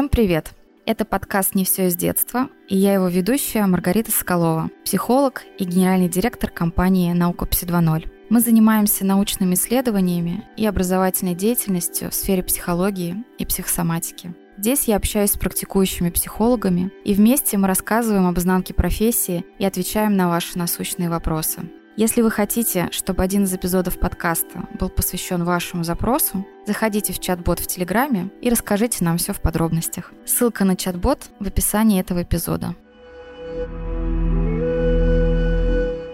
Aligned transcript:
Всем 0.00 0.08
привет! 0.08 0.54
Это 0.86 1.04
подкаст 1.04 1.54
«Не 1.54 1.66
все 1.66 1.88
из 1.88 1.94
детства», 1.94 2.48
и 2.70 2.74
я 2.74 2.94
его 2.94 3.08
ведущая 3.08 3.66
Маргарита 3.66 4.10
Соколова, 4.10 4.70
психолог 4.82 5.42
и 5.58 5.64
генеральный 5.64 6.08
директор 6.08 6.48
компании 6.48 7.12
«Наука 7.12 7.44
Пси 7.44 7.66
2.0». 7.66 8.10
Мы 8.30 8.40
занимаемся 8.40 9.04
научными 9.04 9.52
исследованиями 9.52 10.42
и 10.56 10.64
образовательной 10.64 11.34
деятельностью 11.34 12.10
в 12.10 12.14
сфере 12.14 12.42
психологии 12.42 13.22
и 13.36 13.44
психосоматики. 13.44 14.34
Здесь 14.56 14.84
я 14.84 14.96
общаюсь 14.96 15.32
с 15.32 15.38
практикующими 15.38 16.08
психологами, 16.08 16.90
и 17.04 17.12
вместе 17.12 17.58
мы 17.58 17.68
рассказываем 17.68 18.26
об 18.26 18.38
изнанке 18.38 18.72
профессии 18.72 19.44
и 19.58 19.66
отвечаем 19.66 20.16
на 20.16 20.30
ваши 20.30 20.56
насущные 20.56 21.10
вопросы. 21.10 21.60
Если 22.00 22.22
вы 22.22 22.30
хотите, 22.30 22.88
чтобы 22.92 23.22
один 23.22 23.44
из 23.44 23.52
эпизодов 23.52 24.00
подкаста 24.00 24.66
был 24.78 24.88
посвящен 24.88 25.44
вашему 25.44 25.84
запросу, 25.84 26.46
заходите 26.66 27.12
в 27.12 27.18
чат-бот 27.18 27.60
в 27.60 27.66
Телеграме 27.66 28.30
и 28.40 28.48
расскажите 28.48 29.04
нам 29.04 29.18
все 29.18 29.34
в 29.34 29.42
подробностях. 29.42 30.10
Ссылка 30.24 30.64
на 30.64 30.76
чат-бот 30.76 31.28
в 31.40 31.46
описании 31.46 32.00
этого 32.00 32.22
эпизода. 32.22 32.74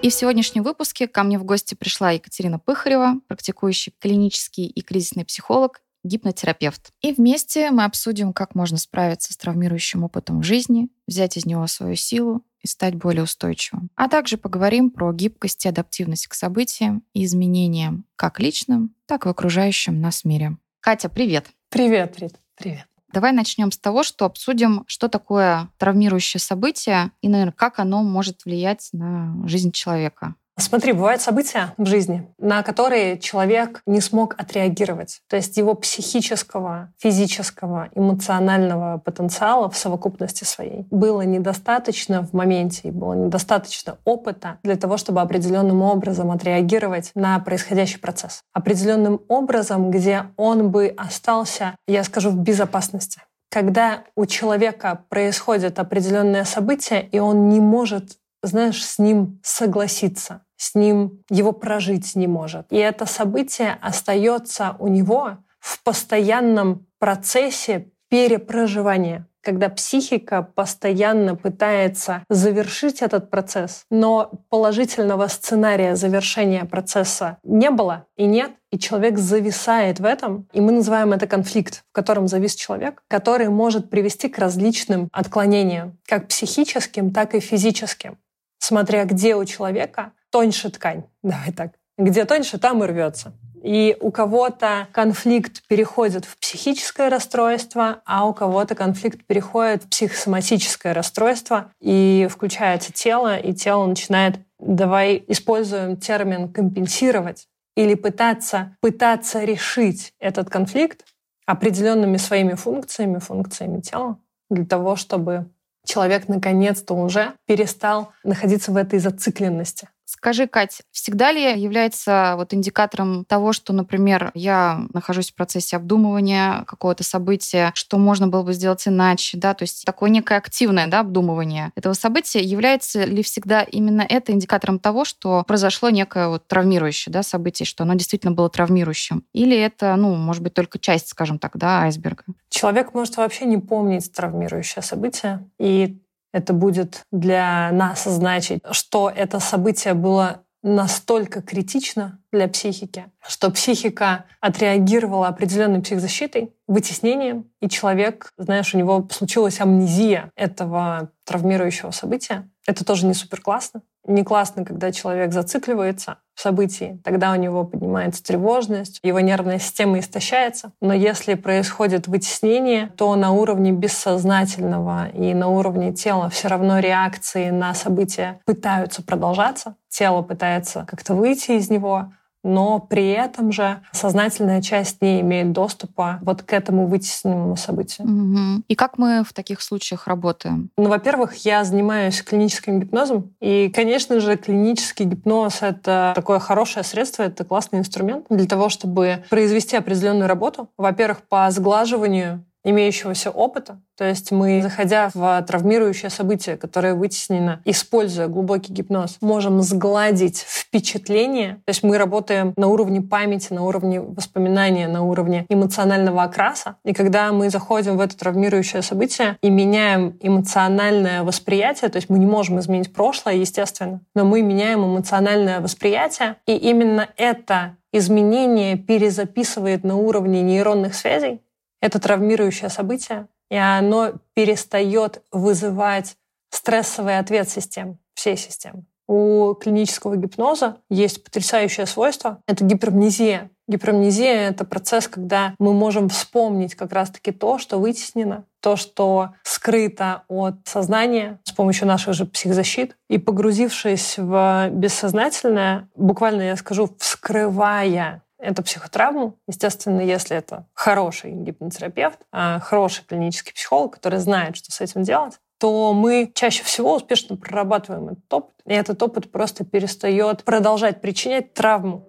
И 0.03 0.11
в 0.11 0.13
сегодняшнем 0.13 0.65
выпуске 0.65 1.07
ко 1.07 1.23
мне 1.23 1.39
в 1.39 1.45
гости 1.45 1.77
пришла 1.77 2.11
Екатерина 2.11 2.59
Пыхарева, 2.59 3.21
практикующий 3.29 3.95
клинический 4.01 4.67
и 4.67 4.83
кризисный 4.83 5.25
психолог, 5.25 5.83
гипнотерапевт. 6.07 6.91
И 7.03 7.13
вместе 7.13 7.71
мы 7.71 7.85
обсудим, 7.85 8.33
как 8.33 8.55
можно 8.55 8.79
справиться 8.79 9.33
с 9.33 9.37
травмирующим 9.37 10.05
опытом 10.05 10.41
в 10.41 10.45
жизни, 10.45 10.89
взять 11.07 11.37
из 11.37 11.47
него 11.47 11.67
свою 11.67 11.97
силу 11.97 12.43
и 12.63 12.67
стать 12.67 12.95
более 12.95 13.25
устойчивым. 13.25 13.91
А 13.95 14.09
также 14.09 14.39
поговорим 14.39 14.91
про 14.91 15.13
гибкость 15.13 15.67
и 15.67 15.69
адаптивность 15.69 16.27
к 16.27 16.35
событиям 16.35 17.03
и 17.13 17.25
изменениям 17.25 18.05
как 18.17 18.41
личным, 18.41 18.95
так 19.07 19.25
и 19.25 19.29
в 19.29 19.33
окружающем 19.33 20.01
нас 20.01 20.25
мире. 20.25 20.57
Катя, 20.81 21.09
привет! 21.09 21.47
Привет, 21.69 22.19
Рит. 22.19 22.35
Привет. 22.57 22.87
Давай 23.13 23.33
начнем 23.33 23.73
с 23.73 23.79
того, 23.79 24.03
что 24.03 24.25
обсудим, 24.25 24.85
что 24.87 25.09
такое 25.09 25.71
травмирующее 25.79 26.41
событие 26.41 27.13
и, 27.23 27.29
наверное, 27.29 27.53
как 27.53 27.79
оно 27.79 28.03
может 28.03 28.45
влиять 28.45 28.89
на 28.93 29.47
жизнь 29.47 29.73
человека. 29.73 30.35
Смотри, 30.59 30.93
бывают 30.93 31.21
события 31.21 31.75
в 31.77 31.85
жизни, 31.85 32.27
на 32.39 32.63
которые 32.63 33.19
человек 33.19 33.83
не 33.87 34.01
смог 34.01 34.35
отреагировать. 34.39 35.21
То 35.29 35.37
есть 35.37 35.59
его 35.59 35.75
психического, 35.75 36.93
физического, 36.99 37.91
эмоционального 37.95 38.97
потенциала 38.97 39.69
в 39.69 39.77
совокупности 39.77 40.45
своей 40.45 40.87
было 40.91 41.21
недостаточно 41.23 42.27
в 42.27 42.33
моменте, 42.33 42.89
и 42.89 42.91
было 42.91 43.13
недостаточно 43.13 43.99
опыта 44.07 44.59
для 44.63 44.77
того, 44.77 44.97
чтобы 44.97 45.21
определенным 45.21 45.83
образом 45.83 46.31
отреагировать 46.31 47.11
на 47.15 47.39
происходящий 47.39 48.01
процесс. 48.01 48.41
Определенным 48.55 49.21
образом, 49.29 49.91
где 49.91 50.25
он 50.39 50.71
бы 50.71 50.95
остался, 50.97 51.77
я 51.87 52.03
скажу, 52.03 52.31
в 52.31 52.37
безопасности 52.37 53.21
когда 53.49 54.03
у 54.17 54.27
человека 54.27 55.05
происходит 55.09 55.79
определенное 55.79 56.45
событие, 56.45 57.09
и 57.11 57.21
он 57.21 57.49
не 57.49 57.59
может 57.59 58.19
знаешь, 58.47 58.85
с 58.85 58.99
ним 58.99 59.41
согласиться, 59.43 60.43
с 60.57 60.75
ним 60.75 61.23
его 61.31 61.53
прожить 61.53 62.15
не 62.17 62.27
может. 62.27 62.67
И 62.71 62.77
это 62.77 63.07
событие 63.07 63.77
остается 63.81 64.77
у 64.79 64.89
него 64.89 65.39
в 65.61 65.83
постоянном 65.83 66.87
процессе 66.99 67.91
перепроживания 68.09 69.27
когда 69.47 69.69
психика 69.69 70.43
постоянно 70.43 71.37
пытается 71.37 72.25
завершить 72.29 73.01
этот 73.01 73.31
процесс, 73.31 73.85
но 73.93 74.33
положительного 74.49 75.29
сценария 75.29 75.95
завершения 75.95 76.65
процесса 76.65 77.39
не 77.45 77.71
было 77.71 78.07
и 78.17 78.27
нет, 78.27 78.51
и 78.73 78.79
человек 78.79 79.19
зависает 79.19 80.01
в 80.01 80.05
этом, 80.05 80.49
и 80.53 80.61
мы 80.61 80.73
называем 80.73 81.13
это 81.13 81.29
конфликт, 81.29 81.85
в 81.93 81.95
котором 81.95 82.27
завис 82.27 82.57
человек, 82.57 83.05
который 83.07 83.49
может 83.49 83.89
привести 83.89 84.29
к 84.29 84.37
различным 84.39 85.09
отклонениям, 85.13 85.97
как 86.09 86.27
психическим, 86.27 87.13
так 87.13 87.37
и 87.37 87.41
физическим 87.41 88.19
смотря 88.59 89.05
где 89.05 89.35
у 89.37 89.45
человека 89.45 90.13
тоньше 90.31 90.71
ткань. 90.71 91.05
Давай 91.23 91.53
так. 91.53 91.73
Где 91.99 92.25
тоньше, 92.25 92.59
там 92.59 92.85
и 92.85 92.87
рвется. 92.87 93.33
И 93.63 93.97
у 94.01 94.13
кого-то 94.13 94.87
конфликт 94.93 95.67
переходит 95.67 96.25
в 96.25 96.39
психическое 96.39 97.09
расстройство, 97.09 98.01
а 98.05 98.27
у 98.29 98.33
кого-то 98.33 98.75
конфликт 98.75 99.25
переходит 99.27 99.83
в 99.83 99.89
психосоматическое 99.89 100.95
расстройство, 100.95 101.73
и 101.81 102.29
включается 102.31 102.93
тело, 102.93 103.37
и 103.37 103.53
тело 103.55 103.87
начинает, 103.87 104.39
давай 104.61 105.25
используем 105.27 105.97
термин 105.97 106.53
компенсировать 106.53 107.49
или 107.77 107.95
пытаться, 107.95 108.77
пытаться 108.81 109.43
решить 109.43 110.13
этот 110.21 110.49
конфликт 110.49 111.05
определенными 111.45 112.19
своими 112.19 112.55
функциями, 112.55 113.19
функциями 113.19 113.81
тела, 113.81 114.19
для 114.49 114.65
того, 114.65 114.97
чтобы 114.97 115.51
человек 115.87 116.29
наконец-то 116.29 116.95
уже 116.95 117.33
перестал 117.47 118.13
находиться 118.25 118.73
в 118.73 118.77
этой 118.77 118.99
зацикленности. 118.99 119.89
Скажи, 120.09 120.47
Кать, 120.47 120.83
всегда 120.93 121.33
ли 121.33 121.61
является 121.61 122.35
вот 122.37 122.55
индикатором 122.55 123.25
того, 123.25 123.53
что, 123.53 123.73
например, 123.73 124.31
я 124.35 124.87
нахожусь 124.95 125.33
в 125.33 125.35
процессе 125.35 125.77
обдумывания 125.77 126.63
какого-то 126.69 127.03
события, 127.03 127.73
что 127.75 127.99
можно 127.99 128.29
было 128.29 128.45
бы 128.45 128.53
сделать 128.53 128.87
иначе, 128.87 129.37
да, 129.37 129.53
то 129.53 129.65
есть 129.65 129.85
такое 129.85 130.09
некое 130.11 130.39
активное, 130.39 130.87
да, 130.87 131.01
обдумывание 131.01 131.73
этого 131.75 131.93
события, 131.95 132.41
является 132.41 133.05
ли 133.05 133.25
всегда 133.25 133.63
именно 133.63 134.07
это 134.09 134.31
индикатором 134.31 134.79
того, 134.79 135.05
что 135.05 135.43
произошло 135.45 135.91
некое 135.91 136.29
вот 136.29 136.47
травмирующее, 136.47 137.13
да, 137.13 137.25
событие, 137.25 137.67
что 137.67 137.83
оно 137.83 137.95
действительно 137.95 138.33
было 138.33 138.49
травмирующим? 138.49 139.25
Или 139.33 139.59
это, 139.59 139.97
ну, 139.97 140.15
может 140.15 140.41
быть, 140.41 140.55
только 140.55 140.79
часть, 140.79 141.09
скажем 141.09 141.41
так, 141.41 141.57
да, 141.57 141.83
айсберга? 141.83 142.23
Человек 142.49 142.95
может 142.95 143.17
вообще 143.17 143.45
не 143.45 143.59
помнить 143.59 144.13
травмирующее 144.13 144.83
событие, 144.85 145.51
и 145.59 145.99
это 146.37 146.53
будет 146.53 147.01
для 147.11 147.71
нас 147.73 148.05
значить, 148.05 148.63
что 148.71 149.09
это 149.09 149.41
событие 149.41 149.95
было 149.95 150.43
настолько 150.63 151.41
критично 151.41 152.19
для 152.31 152.47
психики, 152.47 153.07
что 153.27 153.51
психика 153.51 154.27
отреагировала 154.41 155.29
определенной 155.29 155.81
психзащитой, 155.81 156.53
вытеснением, 156.67 157.51
и 157.63 157.71
человек, 157.71 158.33
знаешь, 158.37 158.75
у 158.75 158.79
него 158.79 159.09
случилась 159.11 159.61
амнезия 159.61 160.31
этого 160.37 161.11
травмирующего 161.25 161.91
события. 161.91 162.51
Это 162.67 162.85
тоже 162.85 163.07
не 163.07 163.15
супер 163.15 163.41
классно. 163.41 163.81
Не 164.07 164.23
классно, 164.23 164.65
когда 164.65 164.93
человек 164.93 165.33
зацикливается 165.33 166.19
в 166.37 166.41
событии, 166.41 167.01
тогда 167.03 167.33
у 167.33 167.37
него 167.37 167.65
поднимается 167.65 168.23
тревожность, 168.23 169.01
его 169.03 169.21
нервная 169.21 169.59
система 169.59 169.99
истощается. 169.99 170.71
Но 170.83 170.93
если 170.93 171.35
происходит 171.35 172.07
вытеснение, 172.07 172.93
то 172.97 173.17
на 173.17 173.33
уровне 173.33 173.73
бессознательного 173.73 175.09
и 175.09 175.33
на 175.33 175.49
уровне 175.49 175.93
тела 175.93 176.29
все 176.29 176.49
равно 176.49 176.79
реакции 176.79 177.49
на 177.49 177.73
события 177.75 178.41
пытаются 178.45 179.03
продолжаться. 179.03 179.77
Тело 179.89 180.21
пытается 180.21 180.85
как-то 180.87 181.15
выйти 181.15 181.53
из 181.53 181.71
него, 181.71 182.13
но 182.47 182.79
при 182.79 183.11
этом 183.11 183.53
же 183.53 183.81
сознательная 183.93 184.63
часть 184.63 185.03
не 185.03 185.21
имеет 185.21 185.53
доступа 185.53 186.19
вот 186.23 186.43
к 186.43 186.53
этому 186.53 186.87
вытесненному 186.87 187.57
событию. 187.57 188.07
Угу. 188.07 188.63
И 188.69 188.75
как 188.75 188.99
мы 188.99 189.25
в 189.25 189.33
таких 189.33 189.61
случаях 189.61 190.07
работаем? 190.07 190.71
Ну, 190.77 190.89
во-первых, 190.89 191.35
я 191.45 191.65
занимаюсь 191.65 192.23
клиническим 192.23 192.81
гипнозом, 192.81 193.35
и, 193.41 193.71
конечно 193.75 194.21
же, 194.21 194.37
клинический 194.37 195.07
гипноз— 195.07 195.59
это 195.61 196.13
такое 196.15 196.39
хорошее 196.39 196.85
средство, 196.85 197.25
это 197.25 197.45
классный 197.45 197.81
инструмент 197.81 198.27
для 198.31 198.47
того, 198.47 198.69
чтобы 198.69 199.25
произвести 199.29 199.77
определенную 199.77 200.29
работу. 200.29 200.69
Во-первых, 200.77 201.23
по 201.23 201.51
сглаживанию 201.51 202.45
имеющегося 202.67 203.31
опыта. 203.31 203.81
То 203.97 204.05
есть 204.05 204.31
мы, 204.31 204.61
заходя 204.61 205.11
в 205.15 205.43
травмирующее 205.47 206.11
событие, 206.11 206.57
которое 206.57 206.95
вытеснено, 206.95 207.63
используя 207.65 208.27
глубокий 208.27 208.73
гипноз, 208.73 209.17
можем 209.23 209.63
сгладить 209.63 210.45
впечатление. 210.47 211.55
То 211.65 211.71
есть 211.71 211.83
мы 211.83 211.97
работаем 211.97 212.53
на 212.57 212.67
уровне 212.67 213.01
памяти, 213.01 213.53
на 213.53 213.63
уровне 213.63 214.01
воспоминания, 214.01 214.89
на 214.89 215.03
уровне 215.03 215.47
эмоционального 215.49 216.25
окраса. 216.25 216.77
И 216.85 216.93
когда 216.93 217.33
мы 217.33 217.49
заходим 217.49 217.97
в 217.97 218.01
это 218.01 218.17
травмирующее 218.19 218.83
событие 218.83 219.39
и 219.41 219.49
меняем 219.49 220.19
эмоциональное 220.21 221.23
восприятие, 221.23 221.89
то 221.89 221.97
есть 221.97 222.11
мы 222.11 222.19
не 222.19 222.27
можем 222.27 222.59
изменить 222.59 222.93
прошлое, 222.93 223.37
естественно, 223.37 224.01
но 224.15 224.25
мы 224.25 224.43
меняем 224.43 224.85
эмоциональное 224.85 225.61
восприятие, 225.61 226.37
и 226.47 226.55
именно 226.57 227.09
это 227.17 227.77
изменение 227.93 228.77
перезаписывает 228.77 229.85
на 229.85 229.97
уровне 229.97 230.43
нейронных 230.43 230.95
связей, 230.95 231.41
это 231.81 231.99
травмирующее 231.99 232.71
событие, 232.71 233.29
и 233.51 233.57
оно 233.57 234.15
перестает 234.35 235.23
вызывать 235.33 236.17
стрессовый 236.51 237.19
ответ 237.19 237.49
систем, 237.49 237.99
всей 238.15 238.37
системы. 238.37 238.85
У 239.09 239.55
клинического 239.55 240.17
гипноза 240.17 240.79
есть 240.91 241.23
потрясающее 241.23 241.87
свойство— 241.87 242.41
это 242.49 242.65
гипермнезия. 242.65 243.51
Гипермнезия— 243.69 244.49
это 244.51 244.65
процесс, 244.65 245.07
когда 245.07 245.55
мы 245.59 245.73
можем 245.73 246.09
вспомнить 246.09 246.75
как 246.75 246.93
раз-таки 246.93 247.31
то, 247.31 247.59
что 247.59 247.79
вытеснено, 247.79 248.45
то, 248.61 248.75
что 248.75 249.31
скрыто 249.45 250.25
от 250.29 250.57
сознания 250.65 251.41
с 251.45 251.53
помощью 251.53 251.87
наших 251.87 252.15
же 252.15 252.27
психзащит. 252.27 252.97
И 253.09 253.19
погрузившись 253.19 254.19
в 254.19 254.71
бессознательное, 254.71 255.89
буквально 255.95 256.43
я 256.43 256.57
скажу, 256.57 256.91
вскрывая 256.99 258.23
эту 258.39 258.63
психотравму. 258.63 259.39
Естественно, 259.47 260.01
если 260.01 260.37
это 260.37 260.67
хороший 260.75 261.33
гипнотерапевт, 261.33 262.21
а 262.33 262.61
хороший 262.61 263.05
клинический 263.05 263.53
психолог, 263.53 263.95
который 263.95 264.19
знает, 264.19 264.57
что 264.57 264.71
с 264.73 264.81
этим 264.81 265.03
делать, 265.03 265.39
то 265.59 265.93
мы 265.93 266.31
чаще 266.35 266.63
всего 266.65 266.95
успешно 266.95 267.37
прорабатываем 267.37 268.09
этот 268.09 268.33
опыт, 268.33 268.55
и 268.67 268.75
этот 268.75 269.03
опыт 269.03 269.33
просто 269.33 269.65
перестает 269.65 270.45
продолжать 270.45 271.01
причинять 271.01 271.55
травму. 271.55 272.07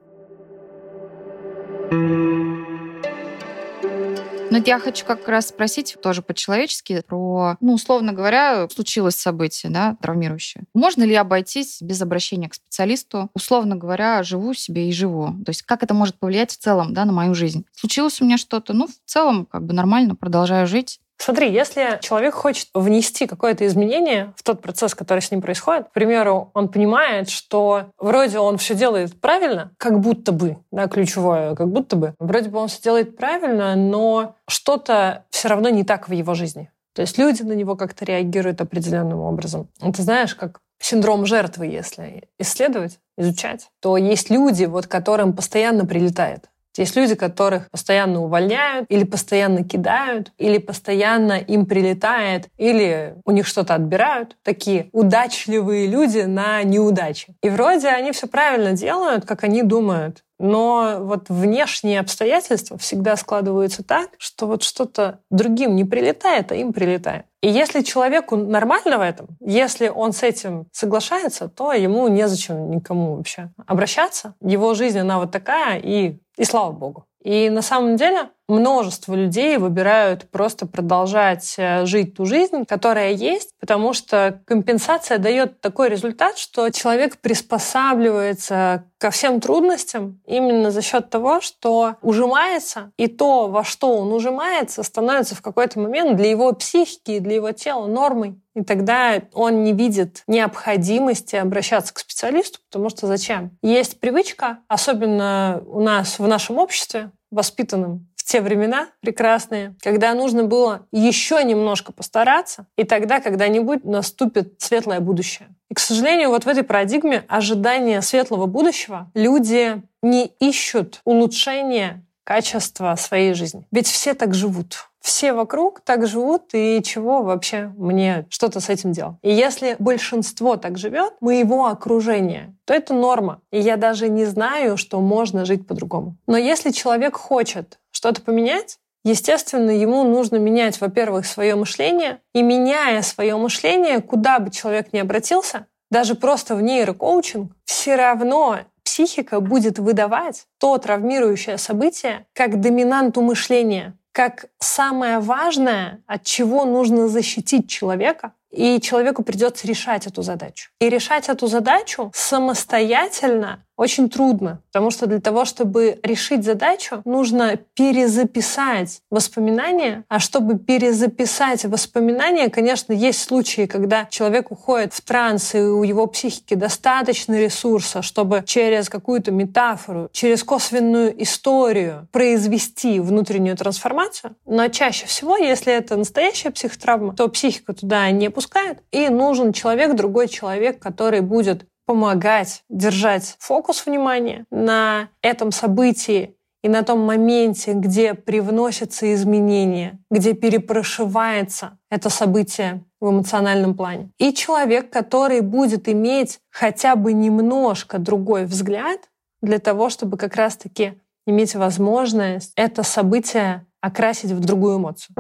Но 4.50 4.58
я 4.58 4.80
хочу 4.80 5.06
как 5.06 5.28
раз 5.28 5.48
спросить 5.48 5.98
тоже 6.02 6.22
по-человечески 6.22 7.02
про, 7.06 7.58
ну, 7.60 7.74
условно 7.74 8.14
говоря, 8.14 8.68
случилось 8.70 9.16
событие, 9.16 9.72
да, 9.72 9.98
травмирующее. 10.02 10.64
Можно 10.74 11.04
ли 11.04 11.16
обойтись 11.16 11.82
без 11.82 12.02
обращения 12.02 12.50
к 12.50 12.56
специалисту? 12.56 13.30
Условно 13.34 13.76
говоря, 13.76 14.24
живу 14.24 14.54
себе 14.54 14.90
и 14.90 14.94
живу. 14.94 15.28
То 15.46 15.50
есть 15.50 15.64
как 15.64 15.84
это 15.84 15.94
может 15.94 16.16
повлиять 16.16 16.52
в 16.52 16.58
целом, 16.58 16.94
да, 16.94 17.06
на 17.06 17.12
мою 17.12 17.36
жизнь? 17.36 17.66
Случилось 17.74 18.22
у 18.22 18.26
меня 18.26 18.38
что-то, 18.38 18.74
ну, 18.74 18.88
в 18.88 18.96
целом, 19.06 19.46
как 19.46 19.66
бы 19.66 19.74
нормально, 19.74 20.16
продолжаю 20.16 20.68
жить. 20.68 21.00
Смотри, 21.18 21.52
если 21.52 22.00
человек 22.02 22.36
хочет 22.36 22.70
внести 22.74 23.28
какое-то 23.28 23.66
изменение 23.66 24.34
в 24.36 24.44
тот 24.44 24.62
процесс, 24.62 24.94
который 24.94 25.20
с 25.20 25.32
ним 25.32 25.42
происходит, 25.42 25.90
к 25.90 25.92
примеру, 25.92 26.52
он 26.54 26.70
понимает, 26.70 27.30
что 27.30 27.88
вроде 27.98 28.40
он 28.40 28.58
все 28.58 28.76
делает 28.76 29.20
правильно, 29.20 29.72
как 29.78 30.00
будто 30.00 30.32
бы, 30.32 30.58
да, 30.72 30.88
ключевое, 30.88 31.56
как 31.56 31.68
будто 31.70 31.96
бы, 31.96 32.14
вроде 32.20 32.50
бы 32.50 32.60
он 32.60 32.68
все 32.68 32.82
делает 32.82 33.18
правильно, 33.18 33.76
но 33.76 34.36
что-то 34.48 35.26
все 35.32 35.48
равно 35.48 35.70
не 35.70 35.84
так 35.84 36.08
в 36.08 36.12
его 36.12 36.34
жизни. 36.34 36.72
То 36.94 37.02
есть 37.02 37.18
люди 37.18 37.42
на 37.42 37.54
него 37.54 37.76
как-то 37.76 38.06
реагируют 38.06 38.62
определенным 38.62 39.20
образом. 39.20 39.70
Ты 39.80 40.02
знаешь, 40.02 40.34
как 40.34 40.60
синдром 40.80 41.26
жертвы, 41.26 41.66
если 41.66 42.30
исследовать, 42.40 43.00
изучать, 43.18 43.70
то 43.82 43.98
есть 43.98 44.30
люди, 44.30 44.66
вот 44.66 44.88
которым 44.88 45.34
постоянно 45.34 45.86
прилетает. 45.86 46.50
Есть 46.78 46.96
люди, 46.96 47.16
которых 47.16 47.70
постоянно 47.72 48.22
увольняют, 48.22 48.86
или 48.90 49.04
постоянно 49.04 49.64
кидают, 49.64 50.32
или 50.38 50.58
постоянно 50.58 51.34
им 51.34 51.66
прилетает, 51.66 52.48
или 52.58 53.16
у 53.26 53.32
них 53.32 53.48
что-то 53.48 53.76
отбирают. 53.76 54.38
Такие 54.44 54.90
удачливые 54.92 55.88
люди 55.88 56.20
на 56.20 56.64
неудаче. 56.64 57.36
И 57.42 57.50
вроде 57.50 57.90
они 57.90 58.12
все 58.12 58.28
правильно 58.28 58.74
делают, 58.74 59.26
как 59.26 59.44
они 59.44 59.64
думают. 59.64 60.24
Но 60.40 60.98
вот 61.02 61.30
внешние 61.30 62.00
обстоятельства 62.00 62.78
всегда 62.78 63.16
складываются 63.16 63.84
так, 63.84 64.10
что 64.18 64.46
вот 64.48 64.64
что-то 64.64 65.20
другим 65.32 65.76
не 65.76 65.84
прилетает, 65.84 66.52
а 66.52 66.56
им 66.56 66.74
прилетает. 66.74 67.26
И 67.42 67.50
если 67.50 67.82
человеку 67.82 68.36
нормально 68.36 68.98
в 68.98 69.02
этом, 69.02 69.28
если 69.40 69.90
он 69.90 70.12
с 70.12 70.24
этим 70.24 70.68
соглашается, 70.72 71.48
то 71.50 71.72
ему 71.74 72.08
незачем 72.08 72.72
никому 72.72 73.16
вообще 73.16 73.50
обращаться. 73.66 74.36
Его 74.42 74.74
жизнь, 74.74 75.00
она 75.00 75.20
вот 75.20 75.32
такая, 75.32 75.80
и, 75.80 76.18
и 76.38 76.44
слава 76.44 76.72
богу. 76.72 77.06
И 77.24 77.50
на 77.50 77.62
самом 77.62 77.96
деле 77.96 78.30
множество 78.48 79.14
людей 79.14 79.58
выбирают 79.58 80.30
просто 80.30 80.66
продолжать 80.66 81.56
э, 81.58 81.86
жить 81.86 82.16
ту 82.16 82.26
жизнь, 82.26 82.66
которая 82.66 83.12
есть, 83.12 83.52
потому 83.60 83.94
что 83.94 84.42
компенсация 84.46 85.18
дает 85.18 85.60
такой 85.60 85.90
результат, 85.90 86.38
что 86.38 86.70
человек 86.70 87.18
приспосабливается 87.18 88.86
ко 88.98 89.12
всем 89.12 89.42
трудностям 89.42 90.20
именно 90.26 90.72
за 90.72 90.82
счет 90.82 91.10
того, 91.10 91.42
что 91.42 91.96
ужимается, 92.02 92.92
и 92.98 93.08
то, 93.08 93.48
во 93.48 93.64
что 93.64 93.96
он 93.96 94.12
ужимается, 94.14 94.82
становится 94.82 95.36
в 95.36 95.42
какой-то 95.42 95.80
момент 95.80 96.16
для 96.16 96.30
его 96.30 96.52
психики 96.54 97.12
и 97.12 97.20
для 97.20 97.36
его 97.36 97.52
тела 97.52 97.86
нормой. 97.86 98.40
И 98.56 98.64
тогда 98.64 99.22
он 99.34 99.64
не 99.64 99.74
видит 99.74 100.24
необходимости 100.26 101.36
обращаться 101.36 101.94
к 101.94 102.00
специалисту, 102.00 102.60
потому 102.72 102.90
что 102.90 103.06
зачем? 103.06 103.52
Есть 103.62 104.00
привычка, 104.00 104.60
особенно 104.68 105.62
у 105.68 105.82
нас 105.82 106.18
в 106.18 106.28
нашем 106.28 106.58
обществе, 106.58 107.12
воспитанным 107.30 108.08
те 108.28 108.42
времена 108.42 108.90
прекрасные, 109.00 109.74
когда 109.82 110.14
нужно 110.14 110.44
было 110.44 110.86
еще 110.92 111.42
немножко 111.44 111.94
постараться, 111.94 112.68
и 112.76 112.84
тогда 112.84 113.22
когда-нибудь 113.22 113.86
наступит 113.86 114.56
светлое 114.58 115.00
будущее. 115.00 115.48
И, 115.70 115.74
к 115.74 115.80
сожалению, 115.80 116.30
вот 116.30 116.44
в 116.44 116.48
этой 116.48 116.64
парадигме 116.64 117.24
ожидания 117.30 118.02
светлого 118.02 118.46
будущего 118.46 119.10
люди 119.14 119.82
не 120.02 120.26
ищут 120.40 121.00
улучшения 121.06 122.04
качества 122.26 122.96
своей 122.96 123.34
жизни. 123.34 123.66
Ведь 123.72 123.88
все 123.88 124.14
так 124.14 124.34
живут 124.34 124.88
все 125.08 125.32
вокруг 125.32 125.80
так 125.80 126.06
живут, 126.06 126.50
и 126.54 126.82
чего 126.84 127.24
вообще 127.24 127.72
мне 127.78 128.26
что-то 128.30 128.60
с 128.60 128.68
этим 128.68 128.92
делать? 128.92 129.16
И 129.22 129.32
если 129.32 129.78
большинство 129.80 130.58
так 130.58 130.78
живет, 130.78 131.14
моего 131.22 131.68
окружения, 131.68 132.54
то 132.66 132.74
это 132.74 132.94
норма. 132.94 133.40
И 133.50 133.60
я 133.60 133.78
даже 133.78 134.10
не 134.10 134.26
знаю, 134.26 134.76
что 134.76 135.00
можно 135.00 135.46
жить 135.46 135.66
по-другому. 135.66 136.18
Но 136.28 136.38
если 136.38 136.72
человек 136.72 137.16
хочет 137.16 137.80
что-то 138.08 138.22
поменять, 138.22 138.80
Естественно, 139.04 139.70
ему 139.70 140.04
нужно 140.04 140.36
менять, 140.36 140.82
во-первых, 140.82 141.26
свое 141.26 141.56
мышление. 141.56 142.20
И 142.34 142.42
меняя 142.42 143.02
свое 143.02 143.38
мышление, 143.38 144.02
куда 144.02 144.40
бы 144.40 144.52
человек 144.52 144.92
ни 144.92 144.98
обратился, 144.98 145.68
даже 145.90 146.16
просто 146.16 146.56
в 146.56 146.62
нейрокоучинг, 146.62 147.54
все 147.64 147.96
равно 147.96 148.60
психика 148.84 149.40
будет 149.40 149.80
выдавать 149.80 150.48
то 150.58 150.78
травмирующее 150.78 151.58
событие 151.58 152.26
как 152.34 152.60
доминанту 152.60 153.22
мышления 153.22 153.98
как 154.12 154.48
самое 154.60 155.20
важное, 155.20 156.02
от 156.08 156.24
чего 156.24 156.66
нужно 156.66 157.08
защитить 157.08 157.70
человека, 157.70 158.34
и 158.52 158.80
человеку 158.82 159.24
придется 159.24 159.68
решать 159.68 160.08
эту 160.08 160.22
задачу. 160.22 160.70
И 160.80 160.90
решать 160.90 161.30
эту 161.30 161.48
задачу 161.48 162.12
самостоятельно 162.14 163.64
очень 163.78 164.10
трудно, 164.10 164.60
потому 164.72 164.90
что 164.90 165.06
для 165.06 165.22
того, 165.22 165.46
чтобы 165.46 166.00
решить 166.02 166.44
задачу, 166.44 167.02
нужно 167.06 167.58
перезаписать 167.76 169.02
воспоминания, 169.12 170.04
а 170.10 170.20
чтобы 170.20 170.58
перезаписать 170.58 171.64
воспоминания, 171.66 172.50
конечно, 172.50 172.92
есть 172.92 173.22
случаи, 173.22 173.68
когда 173.68 174.06
человек 174.10 174.52
уходит 174.52 174.94
в 174.94 175.02
транс, 175.02 175.54
и 175.54 175.60
у 175.60 175.84
его 175.84 176.08
психики 176.08 176.56
достаточно 176.56 177.40
ресурса, 177.40 178.02
чтобы 178.02 178.44
через 178.48 178.90
какую-то 178.90 179.32
метафору, 179.32 180.10
через 180.12 180.44
косвенную 180.44 181.22
историю 181.22 182.08
произвести 182.12 183.00
внутреннюю 183.00 183.56
трансформацию. 183.56 184.36
Но 184.48 184.68
чаще 184.70 185.06
всего, 185.06 185.38
если 185.38 185.72
это 185.72 185.96
настоящая 185.98 186.50
психотравма, 186.50 187.16
то 187.16 187.28
психика 187.28 187.74
туда 187.74 188.10
не 188.10 188.32
пускает, 188.38 188.84
и 188.92 189.10
нужен 189.10 189.52
человек, 189.52 189.96
другой 189.96 190.28
человек, 190.28 190.78
который 190.78 191.22
будет 191.22 191.66
помогать 191.88 192.62
держать 192.70 193.36
фокус 193.40 193.84
внимания 193.84 194.46
на 194.52 195.10
этом 195.24 195.52
событии 195.52 196.36
и 196.62 196.70
на 196.70 196.84
том 196.84 197.00
моменте, 197.00 197.74
где 197.74 198.14
привносятся 198.14 199.12
изменения, 199.16 199.98
где 200.12 200.34
перепрошивается 200.34 201.80
это 201.90 202.12
событие 202.12 202.84
в 203.02 203.10
эмоциональном 203.10 203.74
плане. 203.74 204.12
И 204.20 204.32
человек, 204.34 204.92
который 204.92 205.42
будет 205.42 205.90
иметь 205.90 206.40
хотя 206.52 206.96
бы 206.96 207.14
немножко 207.14 207.98
другой 207.98 208.46
взгляд 208.46 209.00
для 209.42 209.58
того, 209.58 209.90
чтобы 209.90 210.18
как 210.18 210.36
раз-таки 210.36 210.94
иметь 211.26 211.56
возможность 211.56 212.52
это 212.56 212.84
событие 212.84 213.66
окрасить 213.82 214.32
в 214.32 214.40
другую 214.42 214.78
эмоцию. 214.78 215.16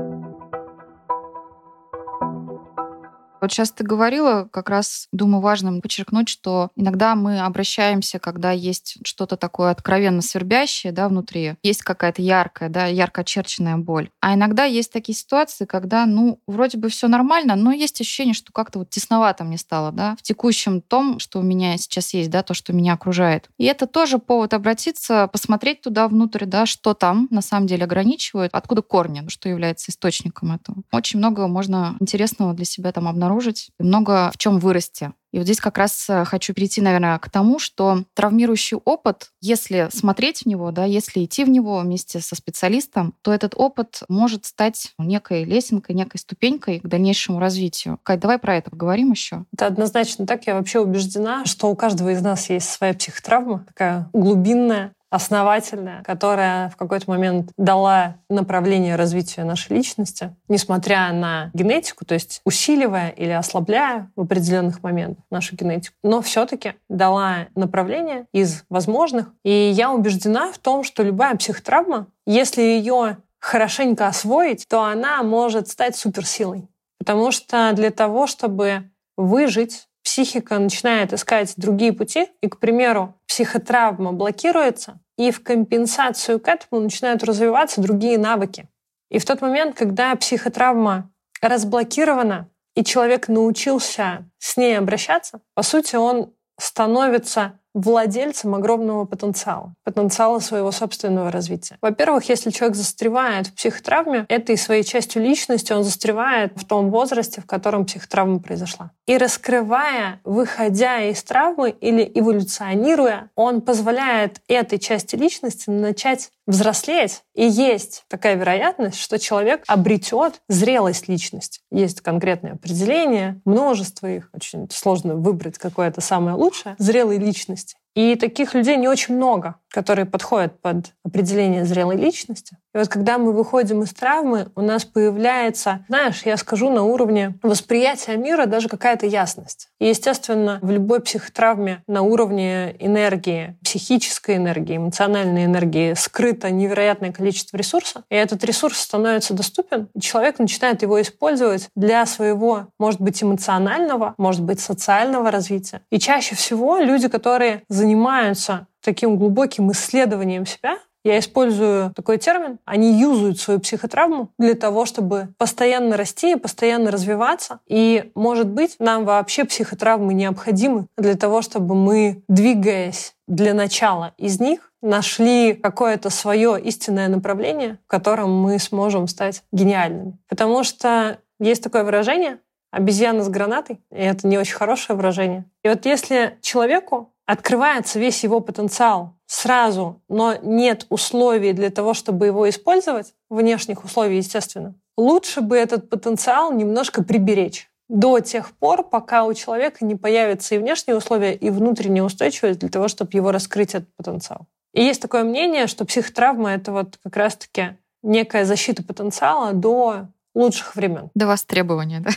Вот 3.41 3.51
сейчас 3.51 3.71
ты 3.71 3.83
говорила, 3.83 4.47
как 4.51 4.69
раз 4.69 5.07
думаю 5.11 5.41
важным 5.41 5.81
подчеркнуть, 5.81 6.29
что 6.29 6.69
иногда 6.75 7.15
мы 7.15 7.39
обращаемся, 7.39 8.19
когда 8.19 8.51
есть 8.51 8.97
что-то 9.03 9.37
такое 9.37 9.71
откровенно 9.71 10.21
свербящее 10.21 10.91
да, 10.91 11.07
внутри, 11.07 11.55
есть 11.63 11.83
какая-то 11.83 12.21
яркая, 12.21 12.69
да, 12.69 12.87
ярко 12.87 13.21
очерченная 13.21 13.77
боль. 13.77 14.09
А 14.21 14.33
иногда 14.33 14.63
есть 14.63 14.91
такие 14.91 15.15
ситуации, 15.15 15.65
когда, 15.65 16.05
ну, 16.05 16.39
вроде 16.47 16.77
бы 16.77 16.89
все 16.89 17.07
нормально, 17.07 17.55
но 17.55 17.71
есть 17.71 18.01
ощущение, 18.01 18.33
что 18.33 18.51
как-то 18.51 18.79
вот 18.79 18.89
тесновато 18.89 19.43
мне 19.43 19.57
стало, 19.57 19.91
да, 19.91 20.15
в 20.17 20.23
текущем 20.23 20.81
том, 20.81 21.19
что 21.19 21.39
у 21.39 21.43
меня 21.43 21.77
сейчас 21.77 22.13
есть, 22.13 22.29
да, 22.29 22.43
то, 22.43 22.53
что 22.53 22.73
меня 22.73 22.93
окружает. 22.93 23.49
И 23.57 23.65
это 23.65 23.85
тоже 23.87 24.17
повод 24.17 24.53
обратиться, 24.53 25.27
посмотреть 25.27 25.81
туда 25.81 26.07
внутрь, 26.07 26.45
да, 26.45 26.65
что 26.65 26.93
там 26.93 27.27
на 27.29 27.41
самом 27.41 27.67
деле 27.67 27.83
ограничивает, 27.83 28.49
откуда 28.53 28.81
корни, 28.81 29.27
что 29.27 29.49
является 29.49 29.91
источником 29.91 30.53
этого. 30.53 30.77
Очень 30.91 31.19
много 31.19 31.47
можно 31.47 31.95
интересного 31.99 32.53
для 32.53 32.65
себя 32.65 32.91
там 32.91 33.07
обнаружить 33.07 33.26
обнаружить, 33.27 33.69
много 33.79 34.31
в 34.33 34.37
чем 34.37 34.59
вырасти. 34.59 35.11
И 35.33 35.37
вот 35.37 35.43
здесь 35.43 35.59
как 35.59 35.77
раз 35.77 36.09
э, 36.09 36.23
хочу 36.23 36.53
перейти, 36.53 36.81
наверное, 36.81 37.19
к 37.19 37.29
тому, 37.29 37.59
что 37.59 38.05
травмирующий 38.13 38.77
опыт, 38.77 39.31
если 39.41 39.89
смотреть 39.91 40.43
в 40.43 40.45
него, 40.45 40.71
да, 40.71 40.85
если 40.85 41.25
идти 41.25 41.43
в 41.43 41.49
него 41.49 41.79
вместе 41.79 42.21
со 42.21 42.35
специалистом, 42.35 43.13
то 43.21 43.33
этот 43.33 43.53
опыт 43.55 44.03
может 44.07 44.45
стать 44.45 44.93
некой 44.97 45.43
лесенкой, 45.43 45.95
некой 45.95 46.19
ступенькой 46.19 46.79
к 46.79 46.87
дальнейшему 46.87 47.39
развитию. 47.39 47.99
Кать, 48.03 48.21
давай 48.21 48.39
про 48.39 48.55
это 48.55 48.71
поговорим 48.71 49.11
еще. 49.11 49.43
Это 49.53 49.67
однозначно 49.67 50.25
так. 50.25 50.47
Я 50.47 50.55
вообще 50.55 50.79
убеждена, 50.79 51.45
что 51.45 51.67
у 51.67 51.75
каждого 51.75 52.13
из 52.13 52.21
нас 52.21 52.49
есть 52.49 52.69
своя 52.69 52.93
психотравма, 52.93 53.65
такая 53.67 54.09
глубинная, 54.13 54.93
основательная, 55.09 56.03
которая 56.03 56.69
в 56.69 56.75
какой-то 56.75 57.09
момент 57.09 57.51
дала 57.57 58.17
направление 58.29 58.95
развития 58.95 59.43
нашей 59.43 59.75
личности, 59.77 60.35
несмотря 60.47 61.11
на 61.13 61.49
генетику, 61.53 62.05
то 62.05 62.13
есть 62.13 62.41
усиливая 62.45 63.09
или 63.09 63.31
ослабляя 63.31 64.11
в 64.15 64.21
определенных 64.21 64.83
моментах 64.83 65.23
нашу 65.31 65.55
генетику, 65.55 65.95
но 66.03 66.21
все-таки 66.21 66.73
дала 66.89 67.47
направление 67.55 68.25
из 68.33 68.63
возможных. 68.69 69.31
И 69.43 69.51
я 69.51 69.91
убеждена 69.91 70.51
в 70.51 70.57
том, 70.57 70.83
что 70.83 71.03
любая 71.03 71.35
психотравма, 71.35 72.07
если 72.25 72.61
ее 72.61 73.17
хорошенько 73.39 74.07
освоить, 74.07 74.67
то 74.67 74.83
она 74.83 75.23
может 75.23 75.67
стать 75.67 75.95
суперсилой. 75.95 76.67
Потому 76.97 77.31
что 77.31 77.71
для 77.73 77.91
того, 77.91 78.27
чтобы 78.27 78.89
выжить, 79.15 79.87
психика 80.07 80.57
начинает 80.57 81.11
искать 81.11 81.53
другие 81.57 81.91
пути, 81.91 82.29
и, 82.39 82.47
к 82.47 82.59
примеру, 82.59 83.13
психотравма 83.27 84.13
блокируется, 84.13 85.01
и 85.17 85.31
в 85.31 85.43
компенсацию 85.43 86.39
к 86.39 86.47
этому 86.47 86.79
начинают 86.81 87.25
развиваться 87.25 87.81
другие 87.81 88.17
навыки. 88.17 88.69
И 89.11 89.19
в 89.19 89.25
тот 89.25 89.41
момент, 89.41 89.75
когда 89.75 90.15
психотравма 90.15 91.11
разблокирована, 91.41 92.49
и 92.73 92.85
человек 92.85 93.27
научился 93.27 94.29
с 94.37 94.55
ней 94.55 94.77
обращаться, 94.77 95.41
по 95.55 95.61
сути, 95.61 95.97
он 95.97 96.33
становится 96.57 97.59
владельцем 97.77 98.55
огромного 98.55 99.05
потенциала, 99.05 99.73
потенциала 99.83 100.39
своего 100.39 100.71
собственного 100.71 101.31
развития. 101.31 101.77
Во-первых, 101.81 102.27
если 102.29 102.49
человек 102.49 102.75
застревает 102.75 103.47
в 103.47 103.53
психотравме, 103.53 104.25
этой 104.29 104.57
своей 104.57 104.83
частью 104.83 105.21
личности 105.21 105.73
он 105.73 105.83
застревает 105.83 106.53
в 106.55 106.65
том 106.65 106.89
возрасте, 106.89 107.41
в 107.41 107.45
котором 107.45 107.85
психотравма 107.85 108.39
произошла. 108.39 108.91
И 109.05 109.17
раскрывая, 109.17 110.19
выходя 110.23 111.03
из 111.03 111.21
травмы 111.23 111.69
или 111.69 112.11
эволюционируя, 112.15 113.29
он 113.35 113.61
позволяет 113.61 114.41
этой 114.47 114.79
части 114.79 115.15
личности 115.15 115.69
начать 115.69 116.31
взрослеть. 116.47 117.23
И 117.35 117.45
есть 117.45 118.05
такая 118.07 118.35
вероятность, 118.35 118.99
что 118.99 119.19
человек 119.19 119.63
обретет 119.67 120.41
зрелость 120.49 121.07
личности. 121.07 121.59
Есть 121.71 122.01
конкретное 122.01 122.53
определение, 122.53 123.39
множество 123.45 124.07
их, 124.07 124.29
очень 124.33 124.67
сложно 124.71 125.15
выбрать 125.15 125.57
какое-то 125.57 126.01
самое 126.01 126.35
лучшее, 126.35 126.75
зрелой 126.79 127.19
личности. 127.19 127.75
И 127.97 128.15
таких 128.15 128.53
людей 128.53 128.77
не 128.77 128.87
очень 128.87 129.15
много, 129.15 129.55
которые 129.69 130.05
подходят 130.05 130.61
под 130.61 130.93
определение 131.03 131.65
зрелой 131.65 131.95
личности. 131.95 132.57
И 132.77 132.79
вот 132.79 132.89
когда 132.89 133.17
мы 133.17 133.33
выходим 133.33 133.81
из 133.81 133.91
травмы, 133.91 134.49
у 134.55 134.61
нас 134.61 134.85
появляется, 134.85 135.83
знаешь, 135.87 136.21
я 136.25 136.37
скажу 136.37 136.69
на 136.69 136.83
уровне 136.83 137.33
восприятия 137.41 138.17
мира 138.17 138.45
даже 138.45 138.69
какая-то 138.69 139.07
ясность. 139.07 139.69
И, 139.79 139.87
естественно, 139.87 140.59
в 140.61 140.69
любой 140.69 140.99
психотравме 140.99 141.81
на 141.87 142.03
уровне 142.03 142.75
энергии, 142.77 143.57
психической 143.63 144.35
энергии, 144.35 144.77
эмоциональной 144.77 145.45
энергии 145.45 145.95
скрыто 145.95 146.51
невероятное 146.51 147.11
количество 147.11 147.57
ресурса. 147.57 148.03
И 148.11 148.15
этот 148.15 148.43
ресурс 148.43 148.77
становится 148.77 149.33
доступен, 149.33 149.89
и 149.95 149.99
человек 149.99 150.37
начинает 150.37 150.83
его 150.83 151.01
использовать 151.01 151.69
для 151.75 152.05
своего, 152.05 152.67
может 152.77 153.01
быть, 153.01 153.23
эмоционального, 153.23 154.13
может 154.19 154.43
быть, 154.43 154.59
социального 154.59 155.31
развития. 155.31 155.81
И 155.89 155.97
чаще 155.97 156.35
всего 156.35 156.77
люди, 156.77 157.07
которые 157.07 157.63
занимаются 157.69 158.67
таким 158.87 159.17
глубоким 159.17 159.71
исследованием 159.71 160.45
себя, 160.45 160.77
я 161.07 161.19
использую 161.19 161.93
такой 161.93 162.17
термин. 162.17 162.59
Они 162.65 162.99
юзают 162.99 163.39
свою 163.39 163.59
психотравму 163.59 164.29
для 164.37 164.55
того, 164.55 164.85
чтобы 164.85 165.29
постоянно 165.37 165.95
расти 165.95 166.33
и 166.33 166.35
постоянно 166.35 166.91
развиваться. 166.91 167.59
И, 167.65 168.11
может 168.13 168.47
быть, 168.47 168.75
нам 168.79 169.05
вообще 169.05 169.45
психотравмы 169.45 170.13
необходимы 170.13 170.87
для 170.97 171.15
того, 171.15 171.41
чтобы 171.41 171.75
мы, 171.75 172.23
двигаясь 172.27 173.13
для 173.25 173.53
начала 173.53 174.13
из 174.17 174.39
них, 174.41 174.71
нашли 174.81 175.53
какое-то 175.53 176.09
свое 176.09 176.59
истинное 176.61 177.07
направление, 177.07 177.79
в 177.85 177.87
котором 177.87 178.31
мы 178.31 178.59
сможем 178.59 179.07
стать 179.07 179.43
гениальными. 179.51 180.17
Потому 180.27 180.63
что 180.63 181.19
есть 181.39 181.63
такое 181.63 181.83
выражение 181.83 182.39
обезьяна 182.69 183.23
с 183.23 183.29
гранатой, 183.29 183.79
и 183.91 184.01
это 184.01 184.27
не 184.27 184.37
очень 184.37 184.55
хорошее 184.55 184.97
выражение. 184.97 185.45
И 185.63 185.69
вот 185.69 185.85
если 185.85 186.37
человеку 186.41 187.13
открывается 187.25 187.97
весь 187.97 188.23
его 188.23 188.39
потенциал 188.39 189.16
сразу, 189.27 190.01
но 190.09 190.35
нет 190.41 190.87
условий 190.89 191.53
для 191.53 191.69
того, 191.69 191.93
чтобы 191.93 192.25
его 192.25 192.49
использовать, 192.49 193.13
внешних 193.29 193.83
условий, 193.83 194.17
естественно, 194.17 194.73
лучше 194.97 195.41
бы 195.41 195.55
этот 195.55 195.89
потенциал 195.89 196.51
немножко 196.51 197.03
приберечь 197.03 197.69
до 197.89 198.19
тех 198.19 198.51
пор, 198.51 198.83
пока 198.83 199.25
у 199.25 199.33
человека 199.33 199.85
не 199.85 199.95
появятся 199.95 200.55
и 200.55 200.57
внешние 200.57 200.97
условия, 200.97 201.33
и 201.33 201.49
внутренняя 201.49 202.03
устойчивость 202.03 202.59
для 202.59 202.69
того, 202.69 202.87
чтобы 202.87 203.11
его 203.13 203.31
раскрыть 203.31 203.75
этот 203.75 203.93
потенциал. 203.95 204.47
И 204.73 204.83
есть 204.83 205.01
такое 205.01 205.23
мнение, 205.23 205.67
что 205.67 205.85
психотравма— 205.85 206.51
это 206.53 206.71
вот 206.71 206.99
как 207.03 207.15
раз-таки 207.15 207.77
некая 208.03 208.45
защита 208.45 208.83
потенциала 208.83 209.53
до 209.53 210.07
лучших 210.35 210.75
времен. 210.75 211.09
До 211.15 211.27
востребования, 211.27 212.01
да? 212.01 212.11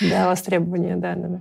До 0.00 0.28
востребования, 0.28 0.96
да, 0.96 1.14
да, 1.14 1.28
да. 1.28 1.40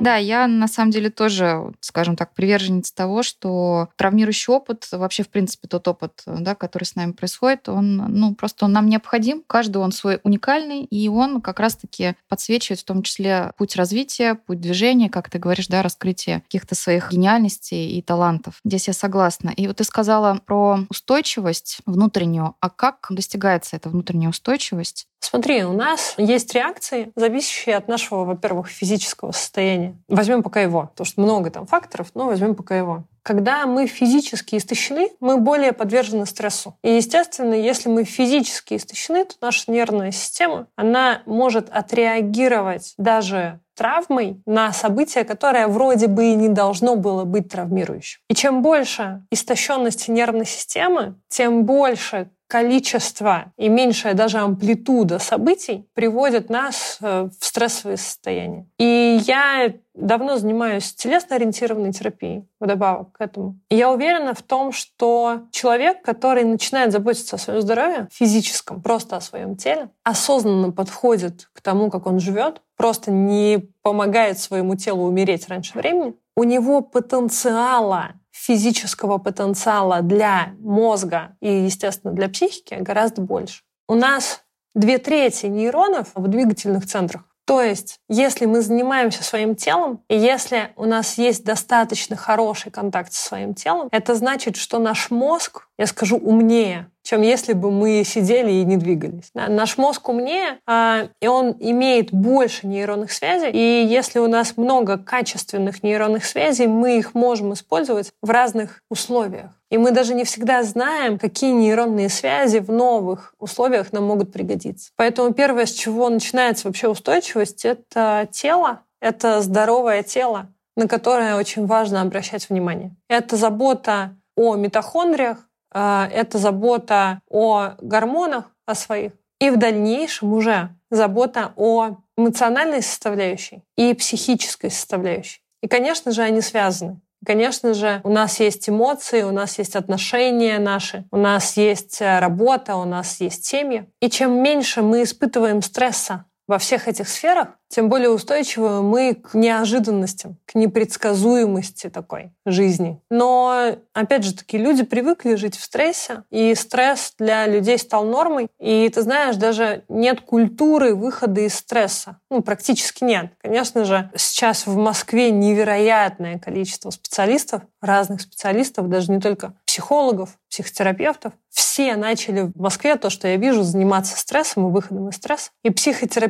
Да, 0.00 0.16
я 0.16 0.46
на 0.46 0.68
самом 0.68 0.90
деле 0.90 1.10
тоже, 1.10 1.72
скажем 1.80 2.16
так, 2.16 2.34
приверженец 2.34 2.92
того, 2.92 3.22
что 3.22 3.88
травмирующий 3.96 4.52
опыт, 4.52 4.88
вообще, 4.92 5.22
в 5.22 5.28
принципе, 5.28 5.68
тот 5.68 5.88
опыт, 5.88 6.22
да, 6.26 6.54
который 6.54 6.84
с 6.84 6.94
нами 6.94 7.12
происходит, 7.12 7.68
он, 7.68 7.96
ну, 7.96 8.34
просто 8.34 8.66
он 8.66 8.72
нам 8.72 8.88
необходим. 8.88 9.42
Каждый 9.46 9.78
он 9.78 9.92
свой 9.92 10.20
уникальный, 10.22 10.84
и 10.84 11.08
он 11.08 11.40
как 11.40 11.60
раз-таки 11.60 12.14
подсвечивает 12.28 12.80
в 12.80 12.84
том 12.84 13.02
числе 13.02 13.52
путь 13.56 13.76
развития, 13.76 14.34
путь 14.34 14.60
движения, 14.60 15.08
как 15.08 15.30
ты 15.30 15.38
говоришь, 15.38 15.68
да, 15.68 15.82
раскрытие 15.82 16.42
каких-то 16.42 16.74
своих 16.74 17.10
гениальностей 17.10 17.90
и 17.90 18.02
талантов. 18.02 18.60
Здесь 18.64 18.88
я 18.88 18.94
согласна. 18.94 19.50
И 19.50 19.66
вот 19.66 19.76
ты 19.76 19.84
сказала 19.84 20.40
про 20.44 20.80
устойчивость 20.90 21.78
внутреннюю. 21.86 22.54
А 22.60 22.70
как 22.70 23.06
достигается 23.10 23.76
эта 23.76 23.88
внутренняя 23.88 24.30
устойчивость? 24.30 25.08
Смотри, 25.28 25.64
у 25.64 25.72
нас 25.72 26.14
есть 26.18 26.54
реакции, 26.54 27.10
зависящие 27.16 27.74
от 27.74 27.88
нашего, 27.88 28.24
во-первых, 28.24 28.68
физического 28.68 29.32
состояния. 29.32 29.96
Возьмем 30.06 30.44
пока 30.44 30.60
его, 30.60 30.82
потому 30.82 31.04
что 31.04 31.20
много 31.20 31.50
там 31.50 31.66
факторов, 31.66 32.12
но 32.14 32.26
возьмем 32.26 32.54
пока 32.54 32.78
его. 32.78 33.04
Когда 33.24 33.66
мы 33.66 33.88
физически 33.88 34.54
истощены, 34.54 35.10
мы 35.18 35.38
более 35.38 35.72
подвержены 35.72 36.26
стрессу. 36.26 36.76
И, 36.84 36.90
естественно, 36.92 37.54
если 37.54 37.88
мы 37.88 38.04
физически 38.04 38.74
истощены, 38.74 39.24
то 39.24 39.34
наша 39.40 39.68
нервная 39.72 40.12
система, 40.12 40.68
она 40.76 41.22
может 41.26 41.68
отреагировать 41.70 42.94
даже 42.96 43.58
травмой 43.76 44.40
на 44.46 44.72
событие, 44.72 45.24
которое 45.24 45.68
вроде 45.68 46.06
бы 46.06 46.26
и 46.26 46.34
не 46.34 46.48
должно 46.48 46.96
было 46.96 47.24
быть 47.24 47.50
травмирующим. 47.50 48.20
И 48.28 48.34
чем 48.34 48.62
больше 48.62 49.22
истощенности 49.30 50.10
нервной 50.10 50.46
системы, 50.46 51.16
тем 51.28 51.64
больше 51.64 52.30
количество 52.48 53.52
и 53.56 53.68
меньшая 53.68 54.14
даже 54.14 54.38
амплитуда 54.38 55.18
событий 55.18 55.88
приводит 55.94 56.48
нас 56.50 56.98
э, 57.00 57.28
в 57.38 57.44
стрессовое 57.44 57.96
состояние. 57.96 58.66
И 58.78 59.20
я 59.26 59.74
давно 59.94 60.36
занимаюсь 60.36 60.94
телесно-ориентированной 60.94 61.92
терапией 61.92 62.46
вдобавок 62.60 63.12
к 63.12 63.20
этому. 63.20 63.58
И 63.70 63.76
я 63.76 63.90
уверена 63.90 64.34
в 64.34 64.42
том, 64.42 64.72
что 64.72 65.42
человек, 65.50 66.02
который 66.02 66.44
начинает 66.44 66.92
заботиться 66.92 67.36
о 67.36 67.38
своем 67.38 67.60
здоровье 67.62 68.08
физическом, 68.12 68.82
просто 68.82 69.16
о 69.16 69.20
своем 69.20 69.56
теле, 69.56 69.90
осознанно 70.04 70.70
подходит 70.70 71.48
к 71.52 71.60
тому, 71.60 71.90
как 71.90 72.06
он 72.06 72.20
живет, 72.20 72.60
просто 72.76 73.10
не 73.10 73.70
помогает 73.82 74.38
своему 74.38 74.76
телу 74.76 75.04
умереть 75.04 75.48
раньше 75.48 75.76
времени, 75.78 76.14
у 76.36 76.44
него 76.44 76.82
потенциала 76.82 78.12
физического 78.36 79.18
потенциала 79.18 80.02
для 80.02 80.54
мозга 80.60 81.36
и, 81.40 81.48
естественно, 81.48 82.12
для 82.12 82.28
психики 82.28 82.74
гораздо 82.74 83.22
больше. 83.22 83.62
У 83.88 83.94
нас 83.94 84.42
две 84.74 84.98
трети 84.98 85.46
нейронов 85.46 86.08
в 86.14 86.28
двигательных 86.28 86.86
центрах. 86.86 87.24
То 87.46 87.62
есть, 87.62 88.00
если 88.08 88.44
мы 88.44 88.60
занимаемся 88.60 89.22
своим 89.22 89.54
телом, 89.54 90.02
и 90.08 90.18
если 90.18 90.72
у 90.76 90.84
нас 90.84 91.16
есть 91.16 91.44
достаточно 91.44 92.16
хороший 92.16 92.72
контакт 92.72 93.12
со 93.12 93.24
своим 93.24 93.54
телом, 93.54 93.88
это 93.92 94.16
значит, 94.16 94.56
что 94.56 94.80
наш 94.80 95.10
мозг, 95.10 95.68
я 95.78 95.86
скажу, 95.86 96.16
умнее, 96.16 96.90
чем 97.06 97.22
если 97.22 97.52
бы 97.52 97.70
мы 97.70 98.02
сидели 98.04 98.50
и 98.50 98.64
не 98.64 98.76
двигались. 98.76 99.30
Наш 99.32 99.78
мозг 99.78 100.08
умнее, 100.08 100.58
а, 100.66 101.08
и 101.20 101.28
он 101.28 101.54
имеет 101.60 102.12
больше 102.12 102.66
нейронных 102.66 103.12
связей. 103.12 103.50
И 103.52 103.86
если 103.86 104.18
у 104.18 104.26
нас 104.26 104.56
много 104.56 104.98
качественных 104.98 105.84
нейронных 105.84 106.24
связей, 106.24 106.66
мы 106.66 106.98
их 106.98 107.14
можем 107.14 107.52
использовать 107.52 108.12
в 108.22 108.30
разных 108.30 108.82
условиях. 108.90 109.50
И 109.70 109.78
мы 109.78 109.92
даже 109.92 110.14
не 110.14 110.24
всегда 110.24 110.64
знаем, 110.64 111.16
какие 111.16 111.52
нейронные 111.52 112.08
связи 112.08 112.58
в 112.58 112.72
новых 112.72 113.34
условиях 113.38 113.92
нам 113.92 114.04
могут 114.04 114.32
пригодиться. 114.32 114.90
Поэтому 114.96 115.32
первое, 115.32 115.66
с 115.66 115.72
чего 115.72 116.08
начинается 116.08 116.66
вообще 116.66 116.88
устойчивость, 116.88 117.64
это 117.64 118.28
тело, 118.32 118.80
это 119.00 119.42
здоровое 119.42 120.02
тело, 120.02 120.48
на 120.76 120.88
которое 120.88 121.36
очень 121.36 121.66
важно 121.66 122.02
обращать 122.02 122.48
внимание. 122.48 122.96
Это 123.08 123.36
забота 123.36 124.16
о 124.36 124.56
митохондриях, 124.56 125.45
это 125.76 126.38
забота 126.38 127.20
о 127.28 127.72
гормонах, 127.80 128.50
о 128.66 128.74
своих. 128.74 129.12
И 129.40 129.50
в 129.50 129.58
дальнейшем 129.58 130.32
уже 130.32 130.70
забота 130.90 131.52
о 131.56 131.96
эмоциональной 132.16 132.82
составляющей 132.82 133.62
и 133.76 133.92
психической 133.94 134.70
составляющей. 134.70 135.40
И, 135.62 135.68
конечно 135.68 136.12
же, 136.12 136.22
они 136.22 136.40
связаны. 136.40 137.00
Конечно 137.24 137.74
же, 137.74 138.00
у 138.04 138.10
нас 138.10 138.40
есть 138.40 138.68
эмоции, 138.68 139.22
у 139.22 139.32
нас 139.32 139.58
есть 139.58 139.74
отношения 139.74 140.58
наши, 140.58 141.04
у 141.10 141.16
нас 141.16 141.56
есть 141.56 142.00
э, 142.00 142.18
работа, 142.20 142.76
у 142.76 142.84
нас 142.84 143.20
есть 143.20 143.44
семьи. 143.44 143.88
И 144.00 144.10
чем 144.10 144.42
меньше 144.42 144.82
мы 144.82 145.02
испытываем 145.02 145.62
стресса 145.62 146.26
во 146.48 146.58
всех 146.58 146.88
этих 146.88 147.08
сферах, 147.08 147.48
тем 147.68 147.88
более 147.88 148.10
устойчивы 148.10 148.82
мы 148.82 149.14
к 149.14 149.34
неожиданностям, 149.34 150.36
к 150.46 150.54
непредсказуемости 150.54 151.90
такой 151.90 152.30
жизни. 152.44 153.00
Но, 153.10 153.76
опять 153.92 154.22
же 154.24 154.34
таки, 154.34 154.56
люди 154.56 154.84
привыкли 154.84 155.34
жить 155.34 155.56
в 155.56 155.64
стрессе, 155.64 156.22
и 156.30 156.54
стресс 156.54 157.14
для 157.18 157.46
людей 157.46 157.78
стал 157.78 158.04
нормой. 158.04 158.48
И 158.60 158.88
ты 158.88 159.02
знаешь, 159.02 159.36
даже 159.36 159.84
нет 159.88 160.20
культуры 160.20 160.94
выхода 160.94 161.40
из 161.40 161.54
стресса. 161.54 162.20
Ну, 162.30 162.42
практически 162.42 163.02
нет. 163.02 163.32
Конечно 163.42 163.84
же, 163.84 164.10
сейчас 164.16 164.66
в 164.66 164.76
Москве 164.76 165.30
невероятное 165.30 166.38
количество 166.38 166.90
специалистов, 166.90 167.62
разных 167.80 168.20
специалистов, 168.20 168.88
даже 168.88 169.10
не 169.10 169.20
только 169.20 169.54
психологов, 169.66 170.38
психотерапевтов. 170.48 171.34
Все 171.50 171.96
начали 171.96 172.50
в 172.54 172.56
Москве, 172.56 172.96
то, 172.96 173.10
что 173.10 173.28
я 173.28 173.36
вижу, 173.36 173.62
заниматься 173.62 174.16
стрессом 174.16 174.68
и 174.68 174.70
выходом 174.70 175.08
из 175.08 175.16
стресса. 175.16 175.50
И 175.62 175.70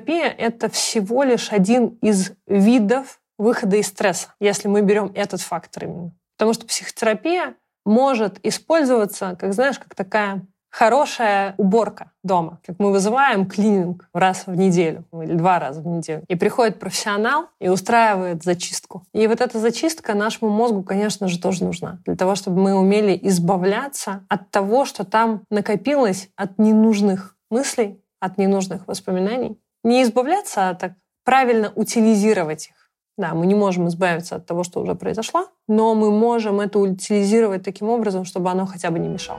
психотерапия— 0.07 0.29
это 0.39 0.69
всего 0.69 1.23
лишь 1.25 1.53
один 1.53 1.99
из 2.01 2.33
видов 2.47 3.21
выхода 3.39 3.77
из 3.77 3.89
стресса, 3.89 4.35
если 4.41 4.69
мы 4.69 4.83
берем 4.83 5.13
этот 5.15 5.41
фактор 5.41 5.85
именно. 5.85 6.13
Потому 6.39 6.55
что 6.55 6.67
психотерапия 6.67 7.55
может 7.85 8.39
использоваться, 8.45 9.37
как 9.39 9.53
знаешь, 9.53 9.79
как 9.79 9.95
такая 9.95 10.43
хорошая 10.71 11.55
уборка 11.57 12.13
дома, 12.23 12.61
как 12.67 12.79
мы 12.79 12.93
вызываем 12.93 13.47
клининг 13.47 14.09
раз 14.13 14.47
в 14.47 14.55
неделю 14.55 15.05
или 15.13 15.35
два 15.35 15.59
раза 15.59 15.81
в 15.81 15.87
неделю. 15.87 16.23
И 16.29 16.37
приходит 16.37 16.79
профессионал 16.79 17.47
и 17.61 17.69
устраивает 17.69 18.43
зачистку. 18.43 19.05
И 19.15 19.27
вот 19.27 19.41
эта 19.41 19.59
зачистка 19.59 20.15
нашему 20.15 20.51
мозгу, 20.51 20.83
конечно 20.83 21.29
же, 21.29 21.39
тоже 21.41 21.65
нужна. 21.65 21.99
Для 22.05 22.17
того, 22.17 22.35
чтобы 22.35 22.61
мы 22.61 22.75
умели 22.75 23.19
избавляться 23.23 24.25
от 24.29 24.51
того, 24.51 24.85
что 24.85 25.05
там 25.05 25.43
накопилось 25.51 26.29
от 26.37 26.59
ненужных 26.59 27.37
мыслей, 27.51 28.01
от 28.21 28.39
ненужных 28.39 28.87
воспоминаний. 28.87 29.59
Не 29.87 30.03
избавляться, 30.03 30.69
а 30.69 30.75
так 30.75 30.95
правильно 31.25 31.73
утилизировать 31.77 32.71
их. 32.71 32.91
Да, 33.17 33.35
мы 33.35 33.47
не 33.47 33.55
можем 33.55 33.87
избавиться 33.87 34.35
от 34.35 34.45
того, 34.45 34.65
что 34.65 34.81
уже 34.81 34.97
произошло, 34.97 35.49
но 35.69 35.95
мы 35.95 36.11
можем 36.11 36.59
это 36.59 36.81
утилизировать 36.81 37.63
таким 37.63 37.89
образом, 37.89 38.25
чтобы 38.25 38.51
оно 38.51 38.67
хотя 38.67 38.91
бы 38.91 38.99
не 38.99 39.07
мешало. 39.07 39.39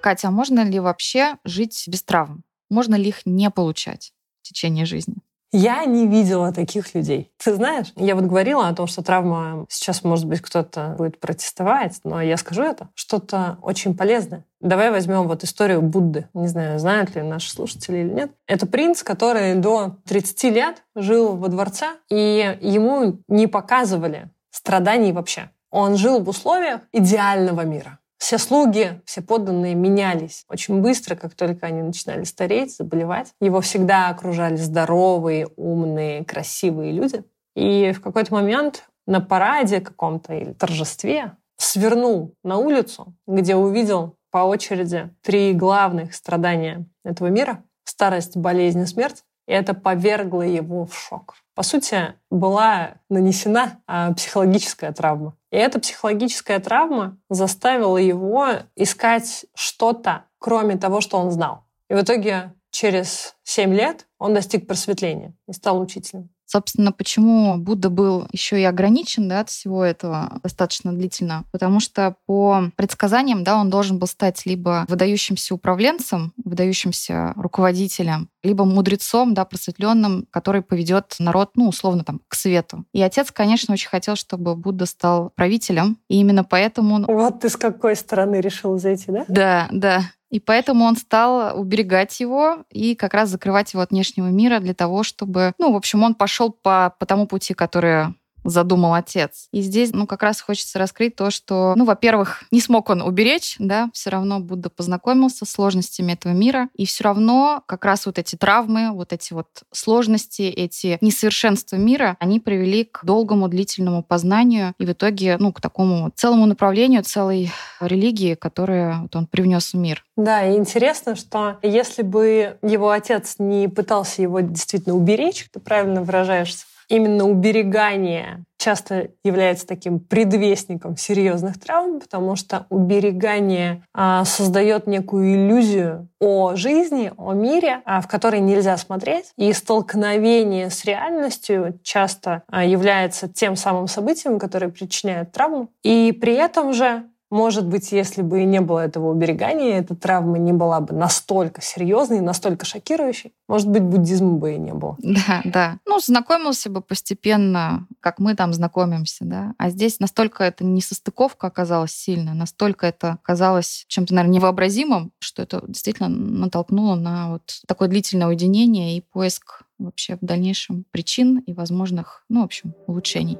Катя, 0.00 0.28
а 0.28 0.30
можно 0.30 0.64
ли 0.64 0.80
вообще 0.80 1.36
жить 1.44 1.84
без 1.88 2.02
травм? 2.02 2.42
Можно 2.70 2.94
ли 2.94 3.08
их 3.08 3.26
не 3.26 3.50
получать 3.50 4.14
в 4.40 4.48
течение 4.48 4.86
жизни? 4.86 5.16
Я 5.56 5.84
не 5.84 6.08
видела 6.08 6.52
таких 6.52 6.96
людей. 6.96 7.30
Ты 7.38 7.54
знаешь, 7.54 7.92
я 7.94 8.16
вот 8.16 8.24
говорила 8.24 8.66
о 8.66 8.74
том, 8.74 8.88
что 8.88 9.04
травма, 9.04 9.66
сейчас, 9.68 10.02
может 10.02 10.26
быть, 10.26 10.40
кто-то 10.40 10.96
будет 10.98 11.20
протестовать, 11.20 12.00
но 12.02 12.20
я 12.20 12.36
скажу 12.36 12.64
это, 12.64 12.88
что-то 12.96 13.58
очень 13.62 13.96
полезное. 13.96 14.44
Давай 14.60 14.90
возьмем 14.90 15.28
вот 15.28 15.44
историю 15.44 15.80
Будды. 15.80 16.28
Не 16.34 16.48
знаю, 16.48 16.80
знают 16.80 17.14
ли 17.14 17.22
наши 17.22 17.52
слушатели 17.52 17.98
или 17.98 18.12
нет. 18.12 18.32
Это 18.48 18.66
принц, 18.66 19.04
который 19.04 19.54
до 19.54 19.98
30 20.08 20.42
лет 20.52 20.82
жил 20.96 21.36
во 21.36 21.46
дворце, 21.46 21.86
и 22.10 22.58
ему 22.60 23.20
не 23.28 23.46
показывали 23.46 24.30
страданий 24.50 25.12
вообще. 25.12 25.50
Он 25.70 25.96
жил 25.96 26.18
в 26.18 26.28
условиях 26.28 26.80
идеального 26.90 27.60
мира. 27.60 28.00
Все 28.24 28.38
слуги, 28.38 29.02
все 29.04 29.20
подданные 29.20 29.74
менялись 29.74 30.46
очень 30.48 30.80
быстро, 30.80 31.14
как 31.14 31.34
только 31.34 31.66
они 31.66 31.82
начинали 31.82 32.24
стареть, 32.24 32.74
заболевать. 32.74 33.34
Его 33.38 33.60
всегда 33.60 34.08
окружали 34.08 34.56
здоровые, 34.56 35.46
умные, 35.56 36.24
красивые 36.24 36.92
люди. 36.92 37.22
И 37.54 37.92
в 37.92 38.00
какой-то 38.00 38.32
момент 38.32 38.88
на 39.06 39.20
параде 39.20 39.82
каком-то 39.82 40.32
или 40.32 40.54
торжестве 40.54 41.36
свернул 41.58 42.34
на 42.42 42.56
улицу, 42.56 43.14
где 43.26 43.56
увидел 43.56 44.16
по 44.30 44.38
очереди 44.38 45.10
три 45.20 45.52
главных 45.52 46.14
страдания 46.14 46.86
этого 47.04 47.26
мира— 47.26 47.62
старость, 47.84 48.38
болезнь 48.38 48.80
и 48.80 48.86
смерть. 48.86 49.22
И 49.46 49.52
это 49.52 49.74
повергло 49.74 50.42
его 50.42 50.86
в 50.86 50.94
шок. 50.94 51.36
По 51.54 51.62
сути, 51.62 52.14
была 52.30 52.94
нанесена 53.08 53.80
а, 53.86 54.12
психологическая 54.12 54.92
травма. 54.92 55.36
И 55.52 55.56
эта 55.56 55.78
психологическая 55.78 56.58
травма 56.58 57.16
заставила 57.28 57.96
его 57.98 58.48
искать 58.74 59.46
что-то, 59.54 60.24
кроме 60.38 60.76
того, 60.76 61.00
что 61.00 61.18
он 61.18 61.30
знал. 61.30 61.64
И 61.88 61.94
в 61.94 62.02
итоге 62.02 62.54
через 62.70 63.36
7 63.44 63.72
лет 63.72 64.06
он 64.18 64.34
достиг 64.34 64.66
просветления 64.66 65.34
и 65.46 65.52
стал 65.52 65.80
учителем. 65.80 66.30
Собственно, 66.46 66.92
почему 66.92 67.56
Будда 67.58 67.90
был 67.90 68.26
еще 68.32 68.60
и 68.60 68.64
ограничен 68.64 69.28
да, 69.28 69.40
от 69.40 69.50
всего 69.50 69.84
этого 69.84 70.40
достаточно 70.42 70.92
длительно? 70.92 71.44
Потому 71.52 71.80
что 71.80 72.16
по 72.26 72.70
предсказаниям 72.76 73.44
да, 73.44 73.56
он 73.56 73.70
должен 73.70 73.98
был 73.98 74.06
стать 74.06 74.46
либо 74.46 74.84
выдающимся 74.88 75.54
управленцем, 75.54 76.32
выдающимся 76.42 77.32
руководителем, 77.36 78.28
либо 78.42 78.64
мудрецом, 78.64 79.34
да, 79.34 79.44
просветленным, 79.44 80.26
который 80.30 80.62
поведет 80.62 81.16
народ, 81.18 81.52
ну, 81.56 81.68
условно, 81.68 82.04
там, 82.04 82.20
к 82.28 82.34
свету. 82.34 82.84
И 82.92 83.02
отец, 83.02 83.30
конечно, 83.30 83.72
очень 83.72 83.88
хотел, 83.88 84.16
чтобы 84.16 84.54
Будда 84.54 84.86
стал 84.86 85.30
правителем, 85.34 85.98
и 86.08 86.20
именно 86.20 86.44
поэтому 86.44 86.96
он... 86.96 87.06
Вот 87.06 87.40
ты 87.40 87.48
с 87.48 87.56
какой 87.56 87.96
стороны 87.96 88.40
решил 88.40 88.78
зайти, 88.78 89.10
да? 89.10 89.24
Да, 89.28 89.68
да. 89.72 90.02
И 90.30 90.40
поэтому 90.40 90.84
он 90.84 90.96
стал 90.96 91.58
уберегать 91.58 92.18
его 92.18 92.64
и 92.70 92.94
как 92.96 93.14
раз 93.14 93.28
закрывать 93.28 93.72
его 93.72 93.82
от 93.82 93.90
внешнего 93.90 94.26
мира 94.26 94.58
для 94.58 94.74
того, 94.74 95.02
чтобы, 95.02 95.52
ну, 95.58 95.72
в 95.72 95.76
общем, 95.76 96.02
он 96.02 96.14
пошел 96.14 96.50
по, 96.50 96.94
по 96.98 97.06
тому 97.06 97.26
пути, 97.26 97.54
который 97.54 98.14
задумал 98.44 98.94
отец. 98.94 99.48
И 99.52 99.60
здесь, 99.60 99.92
ну, 99.92 100.06
как 100.06 100.22
раз 100.22 100.40
хочется 100.40 100.78
раскрыть 100.78 101.16
то, 101.16 101.30
что, 101.30 101.74
ну, 101.76 101.84
во-первых, 101.84 102.44
не 102.50 102.60
смог 102.60 102.90
он 102.90 103.02
уберечь, 103.02 103.56
да, 103.58 103.90
все 103.92 104.10
равно 104.10 104.40
Будда 104.40 104.70
познакомился 104.70 105.44
с 105.44 105.50
сложностями 105.50 106.12
этого 106.12 106.32
мира, 106.32 106.68
и 106.74 106.86
все 106.86 107.04
равно 107.04 107.62
как 107.66 107.84
раз 107.84 108.06
вот 108.06 108.18
эти 108.18 108.36
травмы, 108.36 108.92
вот 108.92 109.12
эти 109.12 109.32
вот 109.32 109.48
сложности, 109.72 110.42
эти 110.42 110.98
несовершенства 111.00 111.76
мира, 111.76 112.16
они 112.20 112.40
привели 112.40 112.84
к 112.84 113.04
долгому, 113.04 113.48
длительному 113.48 114.02
познанию 114.02 114.74
и 114.78 114.86
в 114.86 114.92
итоге, 114.92 115.36
ну, 115.38 115.52
к 115.52 115.60
такому 115.60 116.10
целому 116.14 116.46
направлению, 116.46 117.02
целой 117.02 117.50
религии, 117.80 118.34
которую 118.34 119.02
вот 119.02 119.16
он 119.16 119.26
привнес 119.26 119.72
в 119.72 119.76
мир. 119.76 120.04
Да, 120.16 120.44
и 120.44 120.56
интересно, 120.56 121.16
что 121.16 121.58
если 121.62 122.02
бы 122.02 122.58
его 122.62 122.90
отец 122.90 123.36
не 123.38 123.68
пытался 123.68 124.22
его 124.22 124.40
действительно 124.40 124.94
уберечь, 124.94 125.46
ты 125.52 125.60
правильно 125.60 126.02
выражаешься, 126.02 126.66
именно 126.88 127.24
уберегание 127.24 128.44
часто 128.64 129.10
является 129.22 129.66
таким 129.66 130.00
предвестником 130.00 130.96
серьезных 130.96 131.60
травм, 131.60 132.00
потому 132.00 132.34
что 132.34 132.64
уберегание 132.70 133.82
а, 133.92 134.24
создает 134.24 134.86
некую 134.86 135.34
иллюзию 135.34 136.08
о 136.18 136.54
жизни, 136.54 137.12
о 137.18 137.34
мире, 137.34 137.82
а, 137.84 138.00
в 138.00 138.08
который 138.08 138.40
нельзя 138.40 138.78
смотреть. 138.78 139.32
И 139.36 139.52
столкновение 139.52 140.70
с 140.70 140.82
реальностью 140.86 141.78
часто 141.82 142.42
а, 142.48 142.64
является 142.64 143.28
тем 143.28 143.54
самым 143.54 143.86
событием, 143.86 144.38
которое 144.38 144.68
причиняет 144.68 145.32
травму. 145.32 145.68
И 145.82 146.12
при 146.18 146.32
этом 146.32 146.72
же 146.72 147.04
может 147.34 147.66
быть, 147.66 147.90
если 147.90 148.22
бы 148.22 148.44
не 148.44 148.60
было 148.60 148.78
этого 148.78 149.10
уберегания, 149.10 149.80
эта 149.80 149.96
травма 149.96 150.38
не 150.38 150.52
была 150.52 150.78
бы 150.80 150.94
настолько 150.94 151.60
серьезной, 151.60 152.20
настолько 152.20 152.64
шокирующей, 152.64 153.32
может 153.48 153.68
быть, 153.68 153.82
буддизма 153.82 154.34
бы 154.34 154.54
и 154.54 154.56
не 154.56 154.72
было. 154.72 154.96
Да, 155.26 155.40
да. 155.44 155.78
Ну, 155.86 155.98
знакомился 155.98 156.70
бы 156.70 156.80
постепенно, 156.80 157.88
как 158.00 158.18
мы 158.18 158.34
там 158.36 158.52
знакомимся, 158.52 159.24
да. 159.24 159.54
А 159.58 159.70
здесь 159.70 159.98
настолько 159.98 160.44
это 160.44 160.64
не 160.64 160.80
состыковка 160.80 161.48
оказалась 161.48 161.92
сильная, 161.92 162.34
настолько 162.34 162.86
это 162.86 163.18
оказалось 163.22 163.84
чем-то, 163.88 164.14
наверное, 164.14 164.36
невообразимым, 164.36 165.10
что 165.18 165.42
это 165.42 165.64
действительно 165.66 166.08
натолкнуло 166.08 166.94
на 166.94 167.32
вот 167.32 167.62
такое 167.66 167.88
длительное 167.88 168.28
уединение 168.28 168.96
и 168.96 169.00
поиск 169.00 169.62
вообще 169.78 170.16
в 170.16 170.24
дальнейшем 170.24 170.84
причин 170.92 171.38
и 171.38 171.52
возможных, 171.52 172.24
ну, 172.28 172.42
в 172.42 172.44
общем, 172.44 172.74
улучшений. 172.86 173.38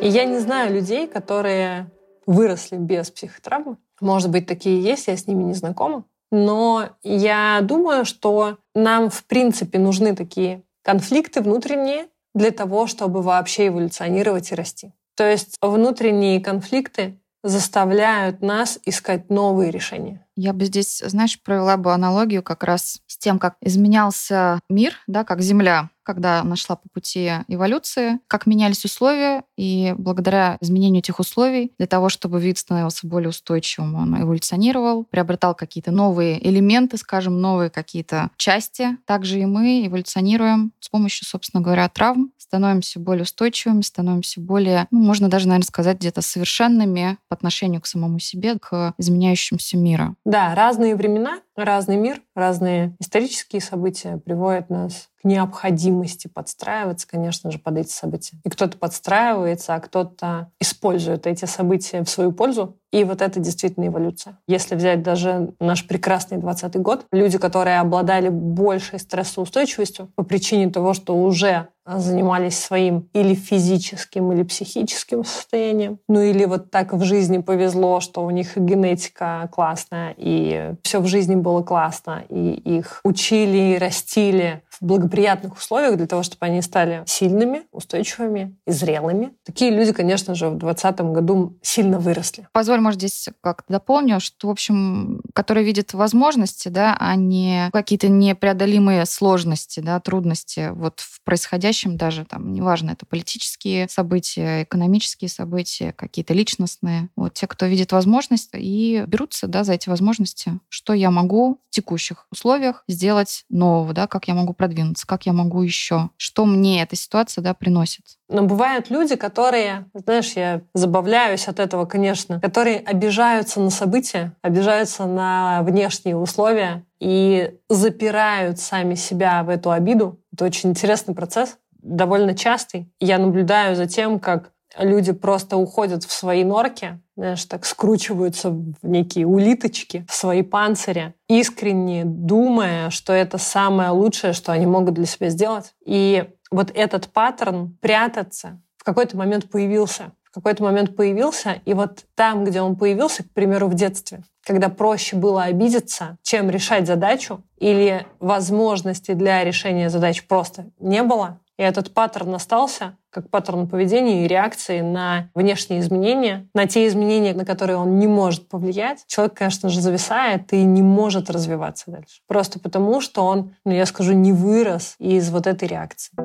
И 0.00 0.08
я 0.08 0.24
не 0.24 0.38
знаю 0.38 0.72
людей, 0.72 1.06
которые 1.06 1.90
выросли 2.26 2.76
без 2.76 3.10
психотравмы. 3.10 3.76
Может 4.00 4.30
быть, 4.30 4.46
такие 4.46 4.82
есть, 4.82 5.08
я 5.08 5.16
с 5.16 5.26
ними 5.26 5.42
не 5.42 5.54
знакома. 5.54 6.04
Но 6.30 6.90
я 7.02 7.60
думаю, 7.62 8.04
что 8.04 8.58
нам, 8.74 9.10
в 9.10 9.24
принципе, 9.24 9.78
нужны 9.78 10.14
такие 10.16 10.62
конфликты 10.82 11.42
внутренние 11.42 12.06
для 12.34 12.50
того, 12.50 12.86
чтобы 12.86 13.20
вообще 13.20 13.66
эволюционировать 13.66 14.52
и 14.52 14.54
расти. 14.54 14.92
То 15.16 15.28
есть 15.28 15.56
внутренние 15.60 16.40
конфликты 16.40 17.18
заставляют 17.42 18.42
нас 18.42 18.78
искать 18.84 19.28
новые 19.28 19.70
решения. 19.70 20.24
Я 20.36 20.52
бы 20.52 20.64
здесь, 20.64 21.02
знаешь, 21.04 21.40
провела 21.42 21.76
бы 21.76 21.92
аналогию 21.92 22.42
как 22.42 22.62
раз 22.64 23.00
с 23.06 23.18
тем, 23.18 23.38
как 23.38 23.56
изменялся 23.60 24.60
мир, 24.68 24.94
да, 25.06 25.24
как 25.24 25.42
Земля 25.42 25.90
когда 26.10 26.40
она 26.40 26.56
шла 26.56 26.74
по 26.74 26.88
пути 26.88 27.30
эволюции, 27.46 28.18
как 28.26 28.46
менялись 28.46 28.84
условия, 28.84 29.44
и 29.56 29.94
благодаря 29.96 30.58
изменению 30.60 31.00
этих 31.00 31.20
условий, 31.20 31.72
для 31.78 31.86
того, 31.86 32.08
чтобы 32.08 32.40
вид 32.40 32.58
становился 32.58 33.06
более 33.06 33.28
устойчивым, 33.28 33.94
он 33.94 34.20
эволюционировал, 34.20 35.04
приобретал 35.04 35.54
какие-то 35.54 35.92
новые 35.92 36.44
элементы, 36.44 36.96
скажем, 36.96 37.40
новые 37.40 37.70
какие-то 37.70 38.30
части. 38.36 38.96
Также 39.06 39.38
и 39.38 39.46
мы 39.46 39.86
эволюционируем 39.86 40.72
с 40.80 40.88
помощью, 40.88 41.28
собственно 41.28 41.62
говоря, 41.62 41.88
травм, 41.88 42.32
становимся 42.38 42.98
более 42.98 43.22
устойчивыми, 43.22 43.82
становимся 43.82 44.40
более, 44.40 44.88
ну, 44.90 45.00
можно 45.00 45.28
даже, 45.28 45.46
наверное, 45.46 45.66
сказать, 45.66 45.98
где-то 45.98 46.22
совершенными 46.22 47.18
по 47.28 47.36
отношению 47.36 47.80
к 47.80 47.86
самому 47.86 48.18
себе, 48.18 48.58
к 48.58 48.94
изменяющимся 48.98 49.76
миру. 49.76 50.16
Да, 50.26 50.54
разные 50.54 50.96
времена, 50.96 51.40
разный 51.56 51.96
мир, 51.96 52.20
разные 52.34 52.94
исторические 52.98 53.62
события 53.62 54.18
приводят 54.18 54.68
нас 54.68 55.08
к 55.20 55.24
необходимости 55.24 56.28
подстраиваться, 56.28 57.08
конечно 57.08 57.50
же, 57.50 57.58
под 57.58 57.78
эти 57.78 57.90
события. 57.90 58.38
И 58.44 58.50
кто-то 58.50 58.76
подстраивается, 58.76 59.74
а 59.74 59.80
кто-то 59.80 60.50
использует 60.60 61.26
эти 61.26 61.46
события 61.46 62.02
в 62.04 62.10
свою 62.10 62.32
пользу. 62.32 62.78
И 62.92 63.04
вот 63.04 63.22
это 63.22 63.40
действительно 63.40 63.86
эволюция. 63.86 64.38
Если 64.46 64.74
взять 64.74 65.02
даже 65.02 65.54
наш 65.58 65.86
прекрасный 65.86 66.38
20 66.38 66.76
год, 66.76 67.06
люди, 67.12 67.38
которые 67.38 67.80
обладали 67.80 68.28
большей 68.28 68.98
стрессоустойчивостью 68.98 70.10
по 70.16 70.22
причине 70.22 70.70
того, 70.70 70.92
что 70.92 71.16
уже 71.16 71.68
занимались 71.98 72.58
своим 72.58 73.08
или 73.12 73.34
физическим, 73.34 74.32
или 74.32 74.42
психическим 74.42 75.24
состоянием. 75.24 75.98
Ну 76.08 76.20
или 76.20 76.44
вот 76.44 76.70
так 76.70 76.92
в 76.92 77.02
жизни 77.04 77.38
повезло, 77.38 78.00
что 78.00 78.24
у 78.24 78.30
них 78.30 78.56
генетика 78.56 79.48
классная, 79.52 80.14
и 80.16 80.74
все 80.82 81.00
в 81.00 81.06
жизни 81.06 81.34
было 81.34 81.62
классно, 81.62 82.24
и 82.28 82.52
их 82.52 83.00
учили 83.04 83.74
и 83.74 83.78
растили 83.78 84.62
в 84.68 84.84
благоприятных 84.84 85.56
условиях 85.56 85.96
для 85.96 86.06
того, 86.06 86.22
чтобы 86.22 86.46
они 86.46 86.62
стали 86.62 87.02
сильными, 87.06 87.62
устойчивыми 87.70 88.56
и 88.66 88.70
зрелыми. 88.70 89.32
Такие 89.44 89.70
люди, 89.70 89.92
конечно 89.92 90.34
же, 90.34 90.48
в 90.48 90.56
2020 90.56 91.00
году 91.12 91.58
сильно 91.62 91.98
выросли. 91.98 92.48
Позволь, 92.52 92.80
может, 92.80 93.00
здесь 93.00 93.28
как-то 93.42 93.72
дополню, 93.72 94.20
что, 94.20 94.48
в 94.48 94.50
общем, 94.50 95.22
которые 95.34 95.64
видят 95.64 95.92
возможности, 95.92 96.68
да, 96.68 96.96
а 96.98 97.14
не 97.16 97.68
какие-то 97.72 98.08
непреодолимые 98.08 99.04
сложности, 99.06 99.80
да, 99.80 100.00
трудности 100.00 100.70
вот 100.72 101.00
в 101.00 101.22
происходящем 101.24 101.79
даже, 101.88 102.24
там, 102.24 102.52
неважно, 102.52 102.90
это 102.90 103.06
политические 103.06 103.88
события, 103.88 104.64
экономические 104.64 105.28
события, 105.28 105.92
какие-то 105.92 106.34
личностные. 106.34 107.08
Вот 107.16 107.34
те, 107.34 107.46
кто 107.46 107.66
видит 107.66 107.92
возможность 107.92 108.50
и 108.54 109.04
берутся, 109.06 109.46
да, 109.46 109.64
за 109.64 109.74
эти 109.74 109.88
возможности, 109.88 110.58
что 110.68 110.92
я 110.92 111.10
могу 111.10 111.60
в 111.70 111.74
текущих 111.74 112.26
условиях 112.30 112.84
сделать 112.88 113.44
нового, 113.48 113.92
да, 113.92 114.06
как 114.06 114.28
я 114.28 114.34
могу 114.34 114.52
продвинуться, 114.52 115.06
как 115.06 115.26
я 115.26 115.32
могу 115.32 115.62
еще, 115.62 116.10
что 116.16 116.44
мне 116.44 116.82
эта 116.82 116.96
ситуация 116.96 117.42
да, 117.42 117.54
приносит. 117.54 118.04
Но 118.28 118.42
бывают 118.42 118.90
люди, 118.90 119.16
которые, 119.16 119.86
знаешь, 119.92 120.32
я 120.36 120.62
забавляюсь 120.72 121.48
от 121.48 121.58
этого, 121.58 121.84
конечно, 121.84 122.40
которые 122.40 122.78
обижаются 122.78 123.60
на 123.60 123.70
события, 123.70 124.36
обижаются 124.42 125.06
на 125.06 125.62
внешние 125.62 126.16
условия 126.16 126.84
и 127.00 127.54
запирают 127.68 128.60
сами 128.60 128.94
себя 128.94 129.42
в 129.42 129.48
эту 129.48 129.72
обиду. 129.72 130.20
Это 130.32 130.44
очень 130.44 130.70
интересный 130.70 131.14
процесс, 131.14 131.58
довольно 131.82 132.34
частый. 132.34 132.90
Я 133.00 133.18
наблюдаю 133.18 133.76
за 133.76 133.86
тем, 133.86 134.18
как 134.18 134.52
люди 134.78 135.12
просто 135.12 135.56
уходят 135.56 136.04
в 136.04 136.12
свои 136.12 136.44
норки, 136.44 137.00
знаешь, 137.16 137.44
так 137.44 137.64
скручиваются 137.66 138.50
в 138.50 138.74
некие 138.82 139.26
улиточки, 139.26 140.06
в 140.08 140.14
свои 140.14 140.42
панцири, 140.42 141.14
искренне 141.28 142.04
думая, 142.04 142.90
что 142.90 143.12
это 143.12 143.38
самое 143.38 143.90
лучшее, 143.90 144.32
что 144.32 144.52
они 144.52 144.66
могут 144.66 144.94
для 144.94 145.06
себя 145.06 145.28
сделать. 145.28 145.74
И 145.84 146.24
вот 146.50 146.70
этот 146.74 147.08
паттерн 147.08 147.76
прятаться 147.80 148.60
в 148.76 148.84
какой-то 148.84 149.16
момент 149.16 149.50
появился. 149.50 150.12
В 150.24 150.32
какой-то 150.32 150.62
момент 150.62 150.94
появился, 150.94 151.60
и 151.64 151.74
вот 151.74 152.04
там, 152.14 152.44
где 152.44 152.60
он 152.60 152.76
появился, 152.76 153.24
к 153.24 153.30
примеру, 153.32 153.66
в 153.66 153.74
детстве, 153.74 154.22
когда 154.46 154.68
проще 154.68 155.16
было 155.16 155.42
обидеться, 155.42 156.18
чем 156.22 156.48
решать 156.50 156.86
задачу, 156.86 157.42
или 157.58 158.06
возможности 158.20 159.14
для 159.14 159.42
решения 159.42 159.90
задач 159.90 160.24
просто 160.28 160.66
не 160.78 161.02
было, 161.02 161.40
и 161.60 161.62
этот 161.62 161.92
паттерн 161.92 162.36
остался 162.36 162.96
как 163.10 163.28
паттерн 163.28 163.68
поведения 163.68 164.24
и 164.24 164.28
реакции 164.28 164.80
на 164.80 165.28
внешние 165.34 165.80
изменения, 165.80 166.48
на 166.54 166.66
те 166.66 166.86
изменения, 166.86 167.34
на 167.34 167.44
которые 167.44 167.76
он 167.76 167.98
не 167.98 168.06
может 168.06 168.48
повлиять. 168.48 169.04
Человек, 169.06 169.34
конечно 169.34 169.68
же, 169.68 169.82
зависает 169.82 170.54
и 170.54 170.64
не 170.64 170.80
может 170.80 171.28
развиваться 171.28 171.90
дальше. 171.90 172.22
Просто 172.26 172.60
потому, 172.60 173.02
что 173.02 173.26
он, 173.26 173.54
ну 173.66 173.72
я 173.72 173.84
скажу, 173.84 174.14
не 174.14 174.32
вырос 174.32 174.94
из 174.98 175.28
вот 175.28 175.46
этой 175.46 175.68
реакции. 175.68 176.16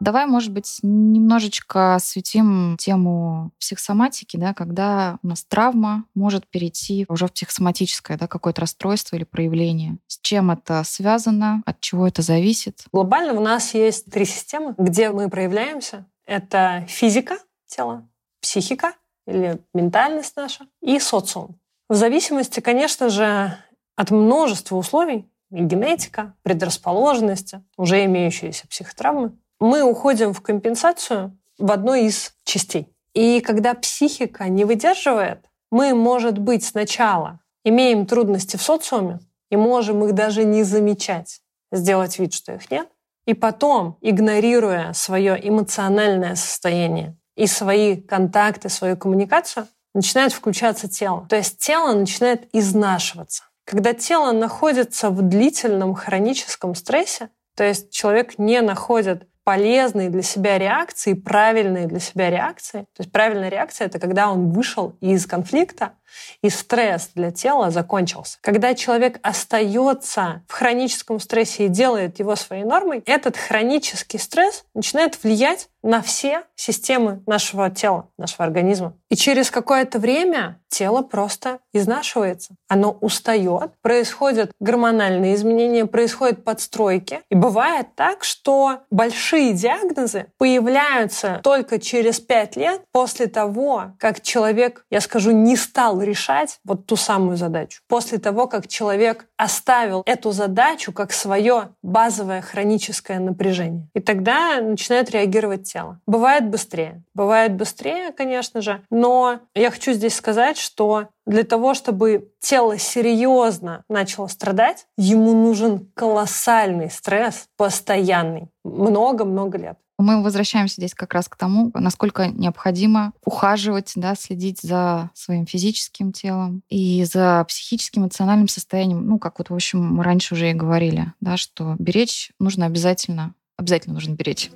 Давай, 0.00 0.24
может 0.24 0.50
быть, 0.50 0.78
немножечко 0.82 1.94
осветим 1.94 2.76
тему 2.78 3.52
психосоматики, 3.60 4.38
да, 4.38 4.54
когда 4.54 5.18
у 5.22 5.28
нас 5.28 5.44
травма 5.44 6.06
может 6.14 6.48
перейти 6.48 7.04
уже 7.08 7.26
в 7.26 7.32
психосоматическое, 7.32 8.16
да, 8.16 8.26
какое-то 8.26 8.62
расстройство 8.62 9.16
или 9.16 9.24
проявление. 9.24 9.98
С 10.06 10.18
чем 10.22 10.50
это 10.50 10.82
связано, 10.84 11.62
от 11.66 11.80
чего 11.80 12.08
это 12.08 12.22
зависит? 12.22 12.84
Глобально 12.92 13.34
у 13.34 13.40
нас 13.40 13.74
есть 13.74 14.10
три 14.10 14.24
системы, 14.24 14.74
где 14.78 15.10
мы 15.10 15.28
проявляемся. 15.28 16.06
Это 16.24 16.86
физика 16.88 17.36
тела, 17.66 18.08
психика 18.40 18.94
или 19.26 19.60
ментальность 19.74 20.34
наша 20.34 20.66
и 20.80 20.98
социум. 20.98 21.60
В 21.90 21.94
зависимости, 21.94 22.60
конечно 22.60 23.10
же, 23.10 23.54
от 23.96 24.10
множества 24.10 24.76
условий, 24.76 25.26
и 25.50 25.62
генетика, 25.62 26.34
предрасположенности, 26.42 27.62
уже 27.76 28.04
имеющиеся 28.04 28.68
психотравмы, 28.68 29.32
мы 29.60 29.82
уходим 29.82 30.32
в 30.32 30.40
компенсацию 30.40 31.38
в 31.58 31.70
одной 31.70 32.06
из 32.06 32.34
частей. 32.44 32.88
И 33.14 33.40
когда 33.40 33.74
психика 33.74 34.48
не 34.48 34.64
выдерживает, 34.64 35.44
мы, 35.70 35.94
может 35.94 36.38
быть, 36.38 36.64
сначала 36.64 37.40
имеем 37.64 38.06
трудности 38.06 38.56
в 38.56 38.62
социуме 38.62 39.20
и 39.50 39.56
можем 39.56 40.04
их 40.04 40.14
даже 40.14 40.44
не 40.44 40.62
замечать, 40.62 41.40
сделать 41.70 42.18
вид, 42.18 42.32
что 42.32 42.54
их 42.54 42.70
нет, 42.70 42.88
и 43.26 43.34
потом, 43.34 43.98
игнорируя 44.00 44.92
свое 44.92 45.38
эмоциональное 45.40 46.34
состояние 46.34 47.16
и 47.36 47.46
свои 47.46 48.00
контакты, 48.00 48.68
свою 48.68 48.96
коммуникацию, 48.96 49.68
начинает 49.94 50.32
включаться 50.32 50.88
тело. 50.88 51.26
То 51.28 51.36
есть 51.36 51.58
тело 51.58 51.92
начинает 51.94 52.48
изнашиваться. 52.52 53.44
Когда 53.64 53.92
тело 53.92 54.32
находится 54.32 55.10
в 55.10 55.22
длительном 55.22 55.94
хроническом 55.94 56.74
стрессе, 56.74 57.28
то 57.56 57.64
есть 57.64 57.90
человек 57.90 58.38
не 58.38 58.62
находит 58.62 59.28
полезные 59.44 60.10
для 60.10 60.22
себя 60.22 60.58
реакции, 60.58 61.14
правильные 61.14 61.86
для 61.86 62.00
себя 62.00 62.30
реакции. 62.30 62.80
То 62.94 63.02
есть 63.02 63.12
правильная 63.12 63.48
реакция— 63.48 63.86
это 63.88 63.98
когда 63.98 64.30
он 64.30 64.50
вышел 64.50 64.96
из 65.00 65.26
конфликта, 65.26 65.94
и 66.42 66.50
стресс 66.50 67.10
для 67.14 67.30
тела 67.30 67.70
закончился. 67.70 68.38
Когда 68.40 68.74
человек 68.74 69.18
остается 69.22 70.42
в 70.48 70.52
хроническом 70.52 71.20
стрессе 71.20 71.66
и 71.66 71.68
делает 71.68 72.18
его 72.18 72.36
своей 72.36 72.64
нормой, 72.64 73.02
этот 73.06 73.36
хронический 73.36 74.18
стресс 74.18 74.64
начинает 74.74 75.22
влиять 75.22 75.68
на 75.82 76.02
все 76.02 76.42
системы 76.56 77.22
нашего 77.26 77.70
тела, 77.70 78.08
нашего 78.18 78.44
организма. 78.44 78.94
И 79.08 79.16
через 79.16 79.50
какое-то 79.50 79.98
время 79.98 80.60
тело 80.68 81.02
просто 81.02 81.58
изнашивается. 81.72 82.54
Оно 82.68 82.92
устает, 83.00 83.72
происходят 83.82 84.52
гормональные 84.60 85.34
изменения, 85.34 85.86
происходят 85.86 86.44
подстройки. 86.44 87.20
И 87.30 87.34
бывает 87.34 87.88
так, 87.96 88.24
что 88.24 88.80
большие 88.90 89.52
диагнозы 89.52 90.26
появляются 90.38 91.40
только 91.42 91.78
через 91.78 92.20
пять 92.20 92.56
лет 92.56 92.82
после 92.92 93.26
того, 93.26 93.92
как 93.98 94.20
человек, 94.20 94.84
я 94.90 95.00
скажу, 95.00 95.30
не 95.32 95.56
стал 95.56 95.99
решать 96.02 96.58
вот 96.64 96.86
ту 96.86 96.96
самую 96.96 97.36
задачу. 97.36 97.82
После 97.88 98.18
того, 98.18 98.46
как 98.46 98.68
человек 98.68 99.26
оставил 99.36 100.02
эту 100.06 100.32
задачу 100.32 100.92
как 100.92 101.12
свое 101.12 101.70
базовое 101.82 102.40
хроническое 102.42 103.18
напряжение. 103.18 103.88
И 103.94 104.00
тогда 104.00 104.60
начинает 104.60 105.10
реагировать 105.10 105.70
тело. 105.70 106.00
Бывает 106.06 106.48
быстрее. 106.48 107.02
Бывает 107.14 107.54
быстрее, 107.54 108.12
конечно 108.12 108.60
же, 108.60 108.82
но 108.90 109.40
я 109.54 109.70
хочу 109.70 109.92
здесь 109.92 110.14
сказать, 110.14 110.58
что 110.58 111.08
для 111.26 111.44
того, 111.44 111.74
чтобы 111.74 112.32
тело 112.40 112.78
серьезно 112.78 113.84
начало 113.88 114.26
страдать, 114.26 114.86
ему 114.96 115.32
нужен 115.32 115.90
колоссальный 115.94 116.90
стресс, 116.90 117.46
постоянный, 117.56 118.48
много-много 118.64 119.58
лет. 119.58 119.78
Мы 120.00 120.22
возвращаемся 120.22 120.76
здесь 120.76 120.94
как 120.94 121.12
раз 121.12 121.28
к 121.28 121.36
тому, 121.36 121.70
насколько 121.74 122.28
необходимо 122.28 123.12
ухаживать, 123.22 123.92
да, 123.96 124.14
следить 124.14 124.60
за 124.62 125.10
своим 125.12 125.44
физическим 125.44 126.12
телом 126.12 126.62
и 126.70 127.04
за 127.04 127.44
психическим, 127.46 128.02
эмоциональным 128.02 128.48
состоянием. 128.48 129.06
Ну, 129.06 129.18
как 129.18 129.38
вот, 129.38 129.50
в 129.50 129.54
общем, 129.54 129.84
мы 129.84 130.02
раньше 130.02 130.34
уже 130.34 130.50
и 130.50 130.54
говорили, 130.54 131.12
да, 131.20 131.36
что 131.36 131.76
беречь 131.78 132.32
нужно 132.38 132.64
обязательно, 132.64 133.34
обязательно 133.58 133.94
нужно 133.94 134.14
беречь. 134.14 134.50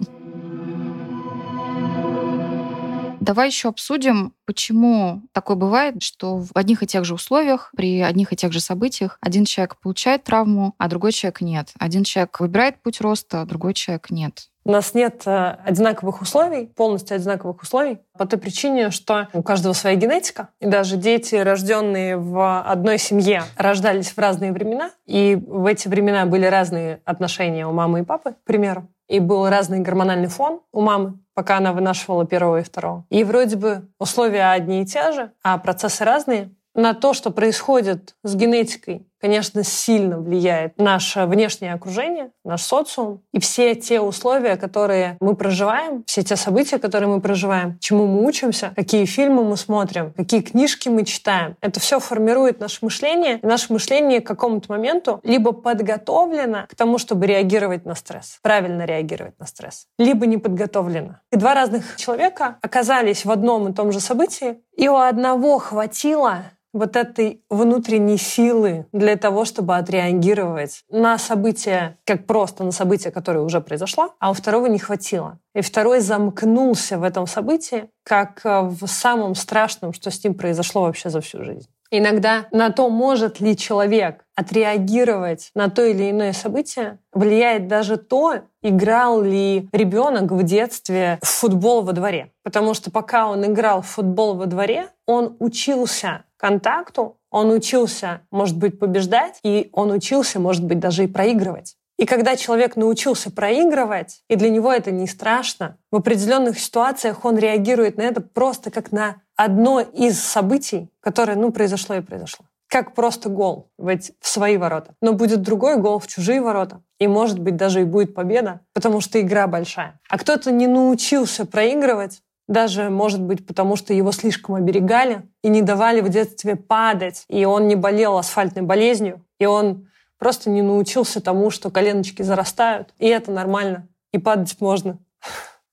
Давай 3.21 3.49
еще 3.49 3.69
обсудим, 3.69 4.33
почему 4.47 5.23
такое 5.33 5.57
бывает, 5.57 6.03
что 6.03 6.39
в 6.39 6.53
одних 6.55 6.83
и 6.83 6.87
тех 6.87 7.05
же 7.05 7.15
условиях, 7.15 7.71
при 7.77 8.01
одних 8.01 8.33
и 8.33 8.37
тех 8.37 8.51
же 8.53 8.61
событиях 8.61 9.19
один 9.21 9.45
человек 9.45 9.77
получает 9.77 10.25
травму, 10.25 10.75
а 10.79 10.89
другой 10.89 11.13
человек 11.13 11.43
нет. 11.43 11.73
Один 11.79 12.05
человек 12.05 12.41
выбирает 12.41 12.83
путь 12.83 13.03
роста, 13.03 13.43
а 13.43 13.47
другой 13.47 13.75
человек 13.75 14.11
нет. 14.11 14.49
У 14.67 14.71
нас 14.71 14.95
нет 14.95 15.23
э, 15.27 15.57
одинаковых 15.65 16.23
условий, 16.23 16.67
полностью 16.67 17.17
одинаковых 17.17 17.61
условий, 17.63 17.99
по 18.17 18.27
той 18.27 18.39
причине, 18.39 18.91
что 18.91 19.29
у 19.35 19.43
каждого 19.43 19.75
своя 19.75 19.97
генетика, 19.97 20.49
и 20.59 20.67
даже 20.67 20.97
дети, 20.97 21.35
рожденные 21.35 22.17
в 22.17 22.63
одной 22.63 22.97
семье, 22.97 23.43
рождались 23.59 24.13
в 24.13 24.19
разные 24.19 24.53
времена, 24.53 24.91
и 25.05 25.37
в 25.37 25.67
эти 25.67 25.87
времена 25.87 26.25
были 26.25 26.47
разные 26.47 27.03
отношения 27.05 27.67
у 27.67 27.73
мамы 27.73 28.01
и 28.01 28.05
папы, 28.05 28.33
к 28.33 28.45
примеру, 28.45 28.89
и 29.07 29.21
был 29.21 29.47
разный 29.51 29.81
гормональный 29.81 30.29
фон 30.29 30.63
у 30.73 30.81
мамы, 30.81 31.19
пока 31.35 31.59
она 31.59 31.75
вынашивала 31.75 32.25
первого 32.25 32.61
и 32.61 32.63
второго. 32.63 33.05
И 33.11 33.23
вроде 33.23 33.57
бы 33.57 33.89
условия 33.99 34.51
одни 34.51 34.83
и 34.83 34.87
те 34.87 35.13
же, 35.13 35.31
а 35.43 35.59
процессы 35.59 36.05
разные. 36.05 36.51
На 36.75 36.93
то, 36.93 37.13
что 37.13 37.31
происходит 37.31 38.17
с 38.25 38.35
генетикой 38.35 39.07
конечно, 39.25 39.65
сильно 39.65 40.19
влияет 40.19 40.77
наше 40.77 41.25
внешнее 41.25 41.73
окружение, 41.73 42.31
наш 42.45 42.61
социум 42.61 43.23
и 43.33 43.41
все 43.41 43.75
те 43.75 43.99
условия, 43.99 44.57
которые 44.57 45.17
мы 45.19 45.35
проживаем, 45.35 46.05
все 46.07 46.23
те 46.23 46.37
события, 46.37 46.79
которые 46.79 47.09
мы 47.09 47.23
проживаем, 47.23 47.79
чему 47.79 48.07
мы 48.07 48.27
учимся, 48.27 48.75
какие 48.77 49.07
фильмы 49.07 49.43
мы 49.43 49.57
смотрим, 49.57 50.13
какие 50.13 50.43
книжки 50.43 50.91
мы 50.91 51.07
читаем. 51.07 51.57
Это 51.63 51.81
все 51.81 52.01
формирует 52.01 52.61
наше 52.61 52.81
мышление, 52.83 53.39
и 53.39 53.47
наше 53.47 53.73
мышление 53.73 54.21
к 54.21 54.27
какому-то 54.27 54.71
моменту 54.71 55.21
либо 55.23 55.53
подготовлено 55.53 56.67
к 56.69 56.75
тому, 56.75 56.99
чтобы 56.99 57.27
реагировать 57.27 57.87
на 57.87 57.95
стресс, 57.95 58.41
правильно 58.43 58.85
реагировать 58.85 59.39
на 59.39 59.47
стресс, 59.47 59.87
либо 59.99 60.27
не 60.27 60.37
подготовлено. 60.37 61.21
И 61.33 61.37
два 61.37 61.55
разных 61.55 61.97
человека 61.97 62.59
оказались 62.61 63.25
в 63.25 63.31
одном 63.31 63.69
и 63.69 63.73
том 63.73 63.91
же 63.91 64.01
событии, 64.01 64.59
и 64.77 64.87
у 64.87 64.97
одного 64.97 65.59
хватило 65.59 66.43
вот 66.75 66.97
этой 66.97 67.43
внутренней 67.49 68.19
силы 68.19 68.87
для 68.93 69.17
того, 69.17 69.47
чтобы 69.47 69.77
отреагировать 69.77 70.85
на 70.91 71.17
событие, 71.17 71.97
как 72.05 72.27
просто 72.27 72.65
на 72.65 72.73
событие, 72.73 73.13
которое 73.13 73.41
уже 73.41 73.61
произошло, 73.61 74.15
а 74.19 74.31
у 74.31 74.35
второго 74.35 74.67
не 74.67 74.79
хватило. 74.79 75.39
И 75.55 75.63
второй 75.63 76.01
замкнулся 76.01 76.99
в 76.99 77.05
этом 77.05 77.27
событии, 77.27 77.89
как 78.03 78.41
э, 78.45 78.63
в 78.63 78.87
самом 78.87 79.37
страшном, 79.37 79.93
что 79.93 80.11
с 80.11 80.23
ним 80.25 80.35
произошло 80.35 80.83
вообще 80.83 81.11
за 81.11 81.21
всю 81.21 81.45
жизнь. 81.45 81.69
Иногда 81.91 82.47
на 82.51 82.71
то, 82.71 82.91
может 82.91 83.39
ли 83.39 83.57
человек 83.57 84.25
отреагировать 84.35 85.51
на 85.55 85.71
то 85.71 85.85
или 85.85 86.11
иное 86.11 86.33
событие, 86.33 86.99
влияет 87.13 87.69
даже 87.69 87.99
то, 87.99 88.41
играл 88.63 89.23
ли 89.23 89.69
ребенок 89.71 90.33
в 90.33 90.43
детстве 90.43 91.21
в 91.23 91.29
футбол 91.29 91.83
во 91.83 91.93
дворе. 91.93 92.33
Потому 92.43 92.75
что 92.75 92.91
пока 92.91 93.29
он 93.29 93.45
играл 93.45 93.83
в 93.83 93.87
футбол 93.87 94.35
во 94.35 94.47
дворе, 94.47 94.89
он 95.07 95.37
учился 95.39 96.25
контакту, 96.45 97.17
он 97.31 97.51
учился, 97.51 98.21
может 98.31 98.59
быть, 98.59 98.79
побеждать, 98.79 99.39
и 99.43 99.71
он 99.73 99.91
учился, 99.91 100.39
может 100.39 100.63
быть, 100.63 100.79
даже 100.79 101.05
и 101.05 101.07
проигрывать. 101.07 101.77
И 101.97 102.05
когда 102.05 102.37
человек 102.37 102.77
научился 102.77 103.31
проигрывать, 103.31 104.21
и 104.29 104.37
для 104.37 104.51
него 104.51 104.71
это 104.71 104.91
не 104.91 105.07
страшно, 105.07 105.79
в 105.91 105.97
определенных 105.97 106.61
ситуациях 106.61 107.25
он 107.25 107.39
реагирует 107.39 107.97
на 107.97 108.03
это 108.03 108.21
просто 108.21 108.71
как 108.71 108.93
на 108.93 109.23
одно 109.37 109.81
из 109.81 110.21
событий, 110.21 110.91
которое, 111.01 111.35
ну, 111.35 111.51
произошло 111.51 111.95
и 111.95 112.03
произошло. 112.03 112.45
Как 112.69 112.95
просто 112.95 113.31
гол 113.31 113.71
в, 113.79 113.97
в 114.21 114.29
свои 114.29 114.59
ворота. 114.59 114.95
Но 115.01 115.15
будет 115.15 115.41
другой 115.41 115.79
гол 115.79 115.99
в 115.99 116.07
чужие 116.07 116.43
ворота. 116.43 116.83
И, 116.99 117.07
может 117.07 117.39
быть, 117.39 117.57
даже 117.57 117.81
и 117.81 117.85
будет 117.85 118.15
победа, 118.15 118.61
потому 118.75 119.01
что 119.01 119.19
игра 119.19 119.47
большая. 119.47 119.99
А 120.11 120.19
кто-то 120.19 120.51
не 120.51 120.67
научился 120.67 121.47
проигрывать, 121.47 122.21
даже, 122.47 122.91
может 122.91 123.23
быть, 123.23 123.47
потому 123.47 123.77
что 123.77 123.95
его 123.95 124.13
слишком 124.13 124.57
оберегали 124.57 125.23
и 125.43 125.49
не 125.49 125.63
давали 125.63 126.01
в 126.01 126.09
детстве 126.09 126.57
падать, 126.57 127.25
и 127.29 127.45
он 127.45 127.69
не 127.69 127.75
болел 127.75 128.19
асфальтной 128.19 128.63
болезнью, 128.63 129.25
и 129.39 129.47
он 129.47 129.89
просто 130.19 130.51
не 130.51 130.63
научился 130.63 131.21
тому, 131.21 131.51
что 131.51 131.71
коленочки 131.71 132.23
зарастают, 132.23 132.95
и 132.99 133.07
это 133.07 133.31
нормально, 133.31 133.89
и 134.13 134.19
падать 134.19 134.61
можно. 134.61 134.99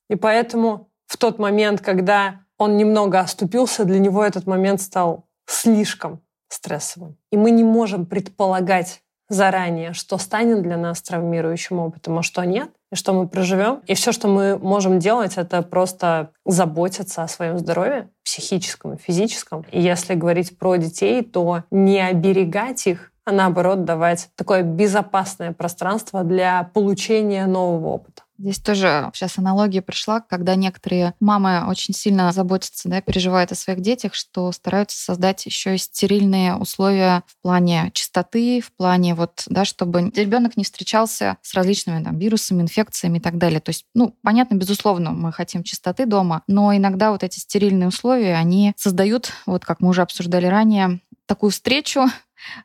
И 0.08 0.16
поэтому 0.16 0.88
в 1.06 1.16
тот 1.16 1.38
момент, 1.38 1.80
когда 1.80 2.40
он 2.58 2.76
немного 2.76 3.20
оступился, 3.20 3.84
для 3.84 3.98
него 3.98 4.24
этот 4.24 4.46
момент 4.46 4.80
стал 4.80 5.26
слишком 5.46 6.20
стрессовым. 6.48 7.16
И 7.30 7.36
мы 7.36 7.50
не 7.50 7.64
можем 7.64 8.06
предполагать 8.06 9.02
заранее, 9.28 9.92
что 9.94 10.18
станет 10.18 10.62
для 10.62 10.76
нас 10.76 11.02
травмирующим 11.02 11.78
опытом, 11.78 12.18
а 12.18 12.22
что 12.22 12.44
нет 12.44 12.70
и 12.92 12.94
что 12.94 13.14
мы 13.14 13.26
проживем. 13.26 13.80
И 13.86 13.94
все, 13.94 14.12
что 14.12 14.28
мы 14.28 14.58
можем 14.58 14.98
делать, 14.98 15.36
это 15.36 15.62
просто 15.62 16.30
заботиться 16.44 17.22
о 17.22 17.28
своем 17.28 17.58
здоровье, 17.58 18.10
психическом 18.22 18.94
и 18.94 18.98
физическом. 18.98 19.64
И 19.72 19.80
если 19.80 20.14
говорить 20.14 20.58
про 20.58 20.76
детей, 20.76 21.22
то 21.22 21.64
не 21.70 22.00
оберегать 22.00 22.86
их, 22.86 23.10
а 23.24 23.32
наоборот 23.32 23.84
давать 23.84 24.28
такое 24.36 24.62
безопасное 24.62 25.52
пространство 25.52 26.22
для 26.22 26.70
получения 26.74 27.46
нового 27.46 27.88
опыта. 27.88 28.21
Здесь 28.42 28.58
тоже 28.58 29.08
сейчас 29.14 29.38
аналогия 29.38 29.82
пришла, 29.82 30.20
когда 30.20 30.56
некоторые 30.56 31.14
мамы 31.20 31.64
очень 31.68 31.94
сильно 31.94 32.32
заботятся, 32.32 32.88
да, 32.88 33.00
переживают 33.00 33.52
о 33.52 33.54
своих 33.54 33.80
детях, 33.80 34.14
что 34.14 34.50
стараются 34.50 34.98
создать 34.98 35.46
еще 35.46 35.76
и 35.76 35.78
стерильные 35.78 36.56
условия 36.56 37.22
в 37.28 37.40
плане 37.40 37.92
чистоты, 37.94 38.60
в 38.60 38.72
плане 38.72 39.14
вот, 39.14 39.44
да, 39.46 39.64
чтобы 39.64 40.10
ребенок 40.16 40.56
не 40.56 40.64
встречался 40.64 41.36
с 41.40 41.54
различными 41.54 42.02
там 42.02 42.18
вирусами, 42.18 42.62
инфекциями 42.62 43.18
и 43.18 43.20
так 43.20 43.38
далее. 43.38 43.60
То 43.60 43.70
есть, 43.70 43.86
ну, 43.94 44.16
понятно, 44.24 44.56
безусловно, 44.56 45.12
мы 45.12 45.30
хотим 45.32 45.62
чистоты 45.62 46.04
дома, 46.04 46.42
но 46.48 46.76
иногда 46.76 47.12
вот 47.12 47.22
эти 47.22 47.38
стерильные 47.38 47.86
условия, 47.86 48.34
они 48.34 48.72
создают, 48.76 49.30
вот 49.46 49.64
как 49.64 49.78
мы 49.80 49.90
уже 49.90 50.02
обсуждали 50.02 50.46
ранее, 50.46 51.00
такую 51.26 51.52
встречу, 51.52 52.06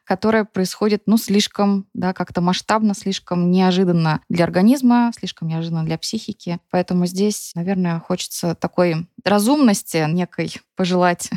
которая 0.03 0.45
происходит, 0.45 1.03
ну, 1.05 1.17
слишком, 1.17 1.87
да, 1.93 2.13
как-то 2.13 2.41
масштабно, 2.41 2.93
слишком 2.93 3.51
неожиданно 3.51 4.21
для 4.29 4.45
организма, 4.45 5.11
слишком 5.17 5.47
неожиданно 5.47 5.83
для 5.83 5.97
психики. 5.97 6.59
Поэтому 6.69 7.05
здесь, 7.05 7.51
наверное, 7.55 7.99
хочется 7.99 8.55
такой 8.55 9.07
разумности 9.23 10.05
некой 10.09 10.53
пожелать 10.75 11.29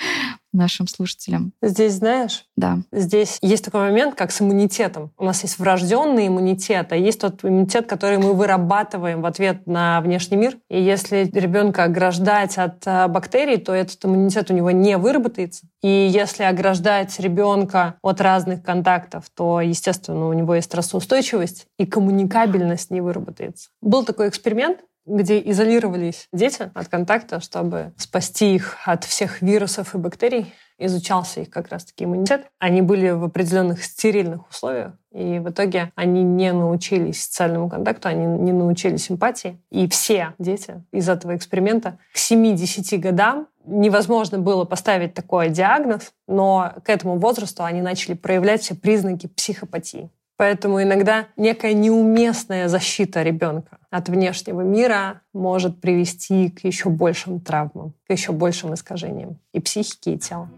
нашим 0.52 0.86
слушателям. 0.86 1.52
Здесь, 1.62 1.94
знаешь, 1.94 2.44
да. 2.56 2.78
здесь 2.92 3.38
есть 3.42 3.64
такой 3.64 3.80
момент, 3.80 4.14
как 4.14 4.32
с 4.32 4.40
иммунитетом. 4.40 5.12
У 5.18 5.24
нас 5.24 5.42
есть 5.42 5.58
врожденный 5.58 6.28
иммунитет, 6.28 6.92
а 6.92 6.96
есть 6.96 7.20
тот 7.20 7.44
иммунитет, 7.44 7.86
который 7.86 8.18
мы 8.18 8.34
вырабатываем 8.34 9.22
в 9.22 9.26
ответ 9.26 9.66
на 9.66 10.00
внешний 10.00 10.36
мир. 10.36 10.56
И 10.68 10.82
если 10.82 11.30
ребенка 11.32 11.84
ограждать 11.84 12.58
от 12.58 12.82
а, 12.86 13.08
бактерий, 13.08 13.58
то 13.58 13.72
этот 13.72 14.04
иммунитет 14.04 14.50
у 14.50 14.54
него 14.54 14.70
не 14.70 14.96
выработается. 14.96 15.66
И 15.82 15.88
если 15.88 16.42
ограждать 16.42 17.18
ребенка 17.20 17.96
от 18.02 18.20
разных 18.20 18.62
контактов, 18.62 19.24
то, 19.34 19.60
естественно, 19.60 20.28
у 20.28 20.32
него 20.32 20.54
есть 20.54 20.68
стрессоустойчивость, 20.68 21.66
и 21.78 21.86
коммуникабельность 21.86 22.90
не 22.90 23.00
выработается. 23.00 23.68
Был 23.80 24.04
такой 24.04 24.28
эксперимент, 24.28 24.80
где 25.08 25.40
изолировались 25.50 26.28
дети 26.32 26.70
от 26.74 26.88
контакта, 26.88 27.40
чтобы 27.40 27.92
спасти 27.96 28.54
их 28.54 28.76
от 28.84 29.04
всех 29.04 29.42
вирусов 29.42 29.94
и 29.94 29.98
бактерий. 29.98 30.52
Изучался 30.80 31.40
их 31.40 31.50
как 31.50 31.70
раз-таки 31.72 32.04
иммунитет. 32.04 32.46
Они 32.60 32.82
были 32.82 33.10
в 33.10 33.24
определенных 33.24 33.82
стерильных 33.82 34.48
условиях, 34.48 34.92
и 35.10 35.40
в 35.40 35.50
итоге 35.50 35.90
они 35.96 36.22
не 36.22 36.52
научились 36.52 37.24
социальному 37.24 37.68
контакту, 37.68 38.08
они 38.08 38.24
не 38.24 38.52
научились 38.52 39.10
эмпатии. 39.10 39.60
И 39.70 39.88
все 39.88 40.34
дети 40.38 40.84
из 40.92 41.08
этого 41.08 41.34
эксперимента 41.34 41.98
к 42.14 42.16
7-10 42.16 42.98
годам 42.98 43.48
невозможно 43.64 44.38
было 44.38 44.64
поставить 44.64 45.14
такой 45.14 45.50
диагноз, 45.50 46.12
но 46.28 46.74
к 46.84 46.88
этому 46.88 47.18
возрасту 47.18 47.64
они 47.64 47.82
начали 47.82 48.14
проявлять 48.14 48.62
все 48.62 48.76
признаки 48.76 49.26
психопатии. 49.26 50.10
Поэтому 50.38 50.80
иногда 50.80 51.26
некая 51.36 51.74
неуместная 51.74 52.68
защита 52.68 53.24
ребенка 53.24 53.78
от 53.90 54.08
внешнего 54.08 54.60
мира 54.60 55.22
может 55.34 55.80
привести 55.80 56.48
к 56.48 56.64
еще 56.64 56.90
большим 56.90 57.40
травмам, 57.40 57.92
к 58.06 58.12
еще 58.12 58.30
большим 58.30 58.72
искажениям 58.72 59.40
и 59.52 59.58
психики, 59.58 60.10
и 60.10 60.18
тела. 60.18 60.48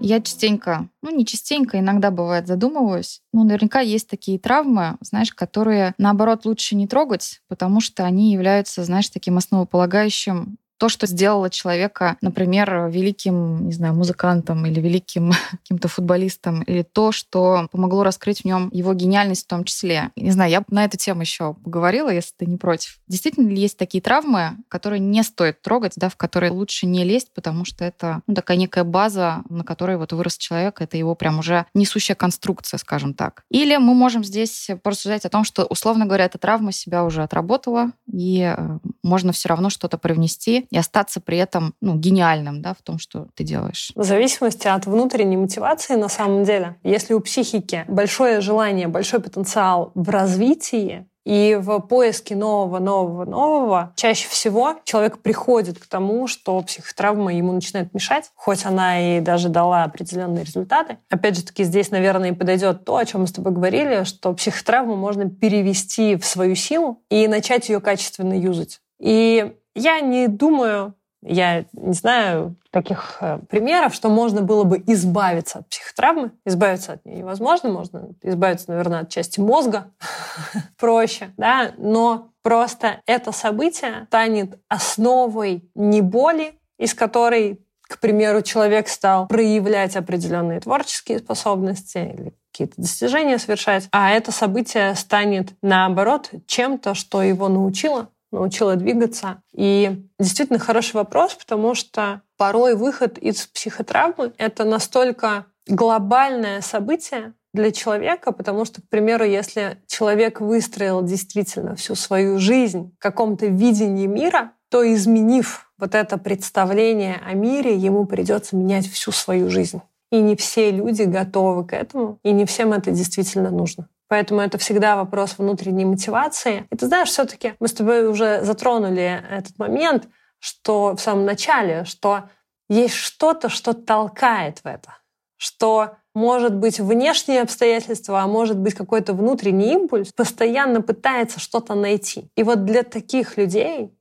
Я 0.00 0.20
частенько, 0.20 0.88
ну 1.02 1.14
не 1.14 1.24
частенько, 1.24 1.78
иногда 1.78 2.10
бывает 2.10 2.48
задумываюсь. 2.48 3.20
Ну, 3.32 3.44
наверняка 3.44 3.78
есть 3.78 4.08
такие 4.08 4.38
травмы, 4.38 4.96
знаешь, 5.02 5.32
которые, 5.32 5.94
наоборот, 5.98 6.46
лучше 6.46 6.74
не 6.74 6.88
трогать, 6.88 7.42
потому 7.46 7.80
что 7.80 8.04
они 8.04 8.32
являются, 8.32 8.82
знаешь, 8.82 9.08
таким 9.08 9.36
основополагающим 9.36 10.56
то, 10.80 10.88
что 10.88 11.06
сделало 11.06 11.50
человека, 11.50 12.16
например, 12.22 12.88
великим, 12.90 13.66
не 13.66 13.72
знаю, 13.72 13.94
музыкантом 13.94 14.64
или 14.64 14.80
великим 14.80 15.32
каким-то 15.50 15.88
футболистом, 15.88 16.62
или 16.62 16.82
то, 16.82 17.12
что 17.12 17.68
помогло 17.70 18.02
раскрыть 18.02 18.40
в 18.40 18.44
нем 18.46 18.70
его 18.72 18.94
гениальность 18.94 19.44
в 19.44 19.48
том 19.48 19.64
числе. 19.64 20.10
Не 20.16 20.30
знаю, 20.30 20.50
я 20.50 20.64
на 20.68 20.86
эту 20.86 20.96
тему 20.96 21.20
еще 21.20 21.52
поговорила, 21.52 22.08
если 22.08 22.32
ты 22.38 22.46
не 22.46 22.56
против. 22.56 22.98
Действительно 23.08 23.50
ли 23.50 23.60
есть 23.60 23.76
такие 23.76 24.00
травмы, 24.00 24.56
которые 24.68 25.00
не 25.00 25.22
стоит 25.22 25.60
трогать, 25.60 25.92
да, 25.96 26.08
в 26.08 26.16
которые 26.16 26.50
лучше 26.50 26.86
не 26.86 27.04
лезть, 27.04 27.34
потому 27.34 27.66
что 27.66 27.84
это 27.84 28.22
ну, 28.26 28.34
такая 28.34 28.56
некая 28.56 28.84
база, 28.84 29.42
на 29.50 29.64
которой 29.64 29.98
вот 29.98 30.14
вырос 30.14 30.38
человек, 30.38 30.80
это 30.80 30.96
его 30.96 31.14
прям 31.14 31.40
уже 31.40 31.66
несущая 31.74 32.16
конструкция, 32.16 32.78
скажем 32.78 33.12
так. 33.12 33.42
Или 33.50 33.76
мы 33.76 33.92
можем 33.92 34.24
здесь 34.24 34.70
порассуждать 34.82 35.26
о 35.26 35.28
том, 35.28 35.44
что, 35.44 35.66
условно 35.66 36.06
говоря, 36.06 36.24
эта 36.24 36.38
травма 36.38 36.72
себя 36.72 37.04
уже 37.04 37.22
отработала, 37.22 37.92
и 38.10 38.54
э, 38.56 38.78
можно 39.02 39.32
все 39.32 39.50
равно 39.50 39.68
что-то 39.68 39.98
привнести 39.98 40.66
и 40.70 40.78
остаться 40.78 41.20
при 41.20 41.38
этом 41.38 41.74
ну, 41.80 41.96
гениальным 41.96 42.62
да, 42.62 42.74
в 42.74 42.82
том, 42.82 42.98
что 42.98 43.28
ты 43.34 43.44
делаешь. 43.44 43.92
В 43.94 44.04
зависимости 44.04 44.68
от 44.68 44.86
внутренней 44.86 45.36
мотивации 45.36 45.94
на 45.94 46.08
самом 46.08 46.44
деле. 46.44 46.76
Если 46.82 47.14
у 47.14 47.20
психики 47.20 47.84
большое 47.88 48.40
желание, 48.40 48.88
большой 48.88 49.20
потенциал 49.20 49.92
в 49.94 50.08
развитии, 50.08 51.06
и 51.24 51.58
в 51.60 51.80
поиске 51.80 52.34
нового, 52.34 52.78
нового, 52.78 53.24
нового 53.24 53.92
чаще 53.94 54.26
всего 54.28 54.76
человек 54.84 55.18
приходит 55.18 55.78
к 55.78 55.86
тому, 55.86 56.26
что 56.26 56.60
психотравма 56.62 57.34
ему 57.34 57.52
начинает 57.52 57.92
мешать, 57.92 58.30
хоть 58.34 58.64
она 58.64 59.18
и 59.18 59.20
даже 59.20 59.48
дала 59.48 59.84
определенные 59.84 60.44
результаты. 60.44 60.98
Опять 61.10 61.36
же 61.36 61.44
таки, 61.44 61.64
здесь, 61.64 61.90
наверное, 61.90 62.30
и 62.30 62.34
подойдет 62.34 62.84
то, 62.84 62.96
о 62.96 63.04
чем 63.04 63.22
мы 63.22 63.26
с 63.26 63.32
тобой 63.32 63.52
говорили, 63.52 64.04
что 64.04 64.32
психотравму 64.32 64.96
можно 64.96 65.28
перевести 65.28 66.16
в 66.16 66.24
свою 66.24 66.54
силу 66.54 67.02
и 67.10 67.28
начать 67.28 67.68
ее 67.68 67.80
качественно 67.80 68.32
юзать. 68.32 68.80
И 68.98 69.56
я 69.74 70.00
не 70.00 70.28
думаю, 70.28 70.94
я 71.22 71.64
не 71.72 71.92
знаю 71.92 72.56
таких 72.70 73.18
э, 73.20 73.38
примеров, 73.48 73.94
что 73.94 74.08
можно 74.08 74.42
было 74.42 74.64
бы 74.64 74.82
избавиться 74.86 75.60
от 75.60 75.68
психотравмы. 75.68 76.32
Избавиться 76.46 76.94
от 76.94 77.04
нее 77.04 77.18
невозможно, 77.18 77.70
можно 77.70 78.08
избавиться, 78.22 78.66
наверное, 78.70 79.00
от 79.00 79.10
части 79.10 79.40
мозга 79.40 79.92
проще, 80.78 81.32
да, 81.36 81.72
но 81.76 82.30
просто 82.42 83.00
это 83.06 83.32
событие 83.32 84.06
станет 84.06 84.58
основой 84.68 85.68
не 85.74 86.00
боли, 86.00 86.54
из 86.78 86.94
которой, 86.94 87.60
к 87.82 87.98
примеру, 87.98 88.40
человек 88.40 88.88
стал 88.88 89.26
проявлять 89.26 89.96
определенные 89.96 90.60
творческие 90.60 91.18
способности 91.18 91.98
или 91.98 92.34
какие-то 92.50 92.80
достижения 92.80 93.38
совершать, 93.38 93.88
а 93.92 94.10
это 94.10 94.32
событие 94.32 94.94
станет, 94.94 95.52
наоборот, 95.62 96.30
чем-то, 96.46 96.94
что 96.94 97.22
его 97.22 97.48
научило 97.48 98.08
научила 98.30 98.76
двигаться. 98.76 99.42
И 99.52 100.02
действительно 100.18 100.58
хороший 100.58 100.96
вопрос, 100.96 101.34
потому 101.34 101.74
что 101.74 102.22
порой 102.36 102.74
выход 102.74 103.18
из 103.18 103.46
психотравмы— 103.46 104.32
это 104.38 104.64
настолько 104.64 105.46
глобальное 105.66 106.60
событие 106.60 107.34
для 107.52 107.72
человека, 107.72 108.32
потому 108.32 108.64
что, 108.64 108.80
к 108.80 108.88
примеру, 108.88 109.24
если 109.24 109.78
человек 109.86 110.40
выстроил 110.40 111.02
действительно 111.02 111.74
всю 111.74 111.94
свою 111.94 112.38
жизнь 112.38 112.94
в 112.98 113.02
каком-то 113.02 113.46
видении 113.46 114.06
мира, 114.06 114.52
то 114.68 114.82
изменив 114.94 115.70
вот 115.78 115.94
это 115.94 116.16
представление 116.16 117.20
о 117.26 117.34
мире, 117.34 117.76
ему 117.76 118.06
придется 118.06 118.54
менять 118.54 118.86
всю 118.86 119.10
свою 119.10 119.50
жизнь. 119.50 119.80
И 120.12 120.20
не 120.20 120.36
все 120.36 120.70
люди 120.70 121.02
готовы 121.02 121.64
к 121.64 121.72
этому, 121.72 122.18
и 122.22 122.32
не 122.32 122.44
всем 122.44 122.72
это 122.72 122.90
действительно 122.90 123.50
нужно. 123.50 123.88
Поэтому 124.10 124.40
это 124.40 124.58
всегда 124.58 124.96
вопрос 124.96 125.38
внутренней 125.38 125.84
мотивации. 125.84 126.66
И 126.72 126.76
ты 126.76 126.86
знаешь, 126.86 127.10
все-таки 127.10 127.54
мы 127.60 127.68
с 127.68 127.72
тобой 127.72 128.08
уже 128.08 128.42
затронули 128.42 129.22
этот 129.30 129.56
момент, 129.56 130.08
что 130.40 130.96
в 130.96 131.00
самом 131.00 131.24
начале, 131.24 131.84
что 131.84 132.24
есть 132.68 132.94
что-то, 132.94 133.48
что 133.48 133.72
толкает 133.72 134.58
в 134.58 134.66
это, 134.66 134.96
что 135.36 135.96
может 136.12 136.56
быть 136.56 136.80
внешние 136.80 137.42
обстоятельства, 137.42 138.22
а 138.22 138.26
может 138.26 138.58
быть 138.58 138.74
какой-то 138.74 139.12
внутренний 139.12 139.74
импульс, 139.74 140.12
постоянно 140.12 140.82
пытается 140.82 141.38
что-то 141.38 141.76
найти. 141.76 142.32
И 142.34 142.42
вот 142.42 142.64
для 142.64 142.82
таких 142.82 143.36
людей, 143.36 143.96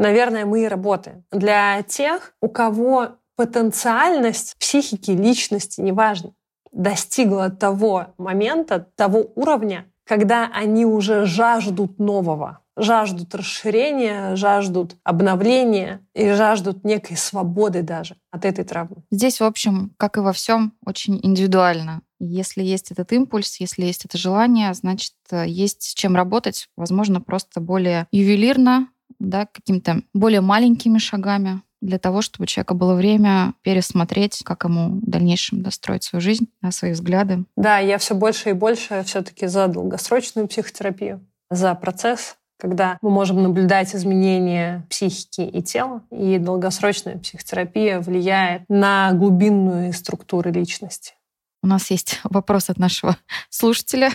наверное, 0.00 0.46
мы 0.46 0.64
и 0.64 0.68
работаем. 0.68 1.24
Для 1.30 1.80
тех, 1.84 2.34
у 2.40 2.48
кого 2.48 3.18
потенциальность 3.36 4.56
психики, 4.58 5.12
личности, 5.12 5.80
неважно, 5.80 6.32
достигла 6.74 7.50
того 7.50 8.08
момента, 8.18 8.86
того 8.96 9.32
уровня, 9.34 9.86
когда 10.06 10.50
они 10.52 10.84
уже 10.84 11.24
жаждут 11.24 11.98
нового, 11.98 12.58
жаждут 12.76 13.34
расширения, 13.34 14.36
жаждут 14.36 14.96
обновления 15.04 16.00
и 16.14 16.32
жаждут 16.32 16.84
некой 16.84 17.16
свободы 17.16 17.82
даже 17.82 18.16
от 18.30 18.44
этой 18.44 18.64
травмы. 18.64 19.04
Здесь, 19.10 19.40
в 19.40 19.44
общем, 19.44 19.94
как 19.96 20.16
и 20.16 20.20
во 20.20 20.32
всем, 20.32 20.74
очень 20.84 21.18
индивидуально. 21.22 22.02
Если 22.18 22.62
есть 22.62 22.90
этот 22.90 23.12
импульс, 23.12 23.60
если 23.60 23.84
есть 23.84 24.04
это 24.04 24.18
желание, 24.18 24.74
значит, 24.74 25.14
есть 25.30 25.82
с 25.82 25.94
чем 25.94 26.16
работать, 26.16 26.68
возможно, 26.76 27.20
просто 27.20 27.60
более 27.60 28.06
ювелирно, 28.10 28.88
да, 29.20 29.46
какими-то 29.46 30.02
более 30.12 30.40
маленькими 30.40 30.98
шагами, 30.98 31.62
для 31.84 31.98
того, 31.98 32.22
чтобы 32.22 32.44
у 32.44 32.46
человека 32.46 32.74
было 32.74 32.94
время 32.94 33.54
пересмотреть, 33.62 34.42
как 34.44 34.64
ему 34.64 35.00
в 35.00 35.10
дальнейшем 35.10 35.62
достроить 35.62 36.02
свою 36.04 36.20
жизнь, 36.20 36.48
свои 36.70 36.92
взгляды. 36.92 37.44
Да, 37.56 37.78
я 37.78 37.98
все 37.98 38.14
больше 38.14 38.50
и 38.50 38.52
больше 38.54 39.02
все-таки 39.04 39.46
за 39.46 39.68
долгосрочную 39.68 40.48
психотерапию, 40.48 41.24
за 41.50 41.74
процесс, 41.74 42.36
когда 42.58 42.98
мы 43.02 43.10
можем 43.10 43.42
наблюдать 43.42 43.94
изменения 43.94 44.86
психики 44.88 45.42
и 45.42 45.62
тела, 45.62 46.02
и 46.10 46.38
долгосрочная 46.38 47.18
психотерапия 47.18 48.00
влияет 48.00 48.62
на 48.68 49.12
глубинную 49.12 49.92
структуру 49.92 50.50
личности. 50.50 51.14
У 51.62 51.66
нас 51.66 51.90
есть 51.90 52.20
вопрос 52.24 52.70
от 52.70 52.78
нашего 52.78 53.16
слушателя. 53.50 54.10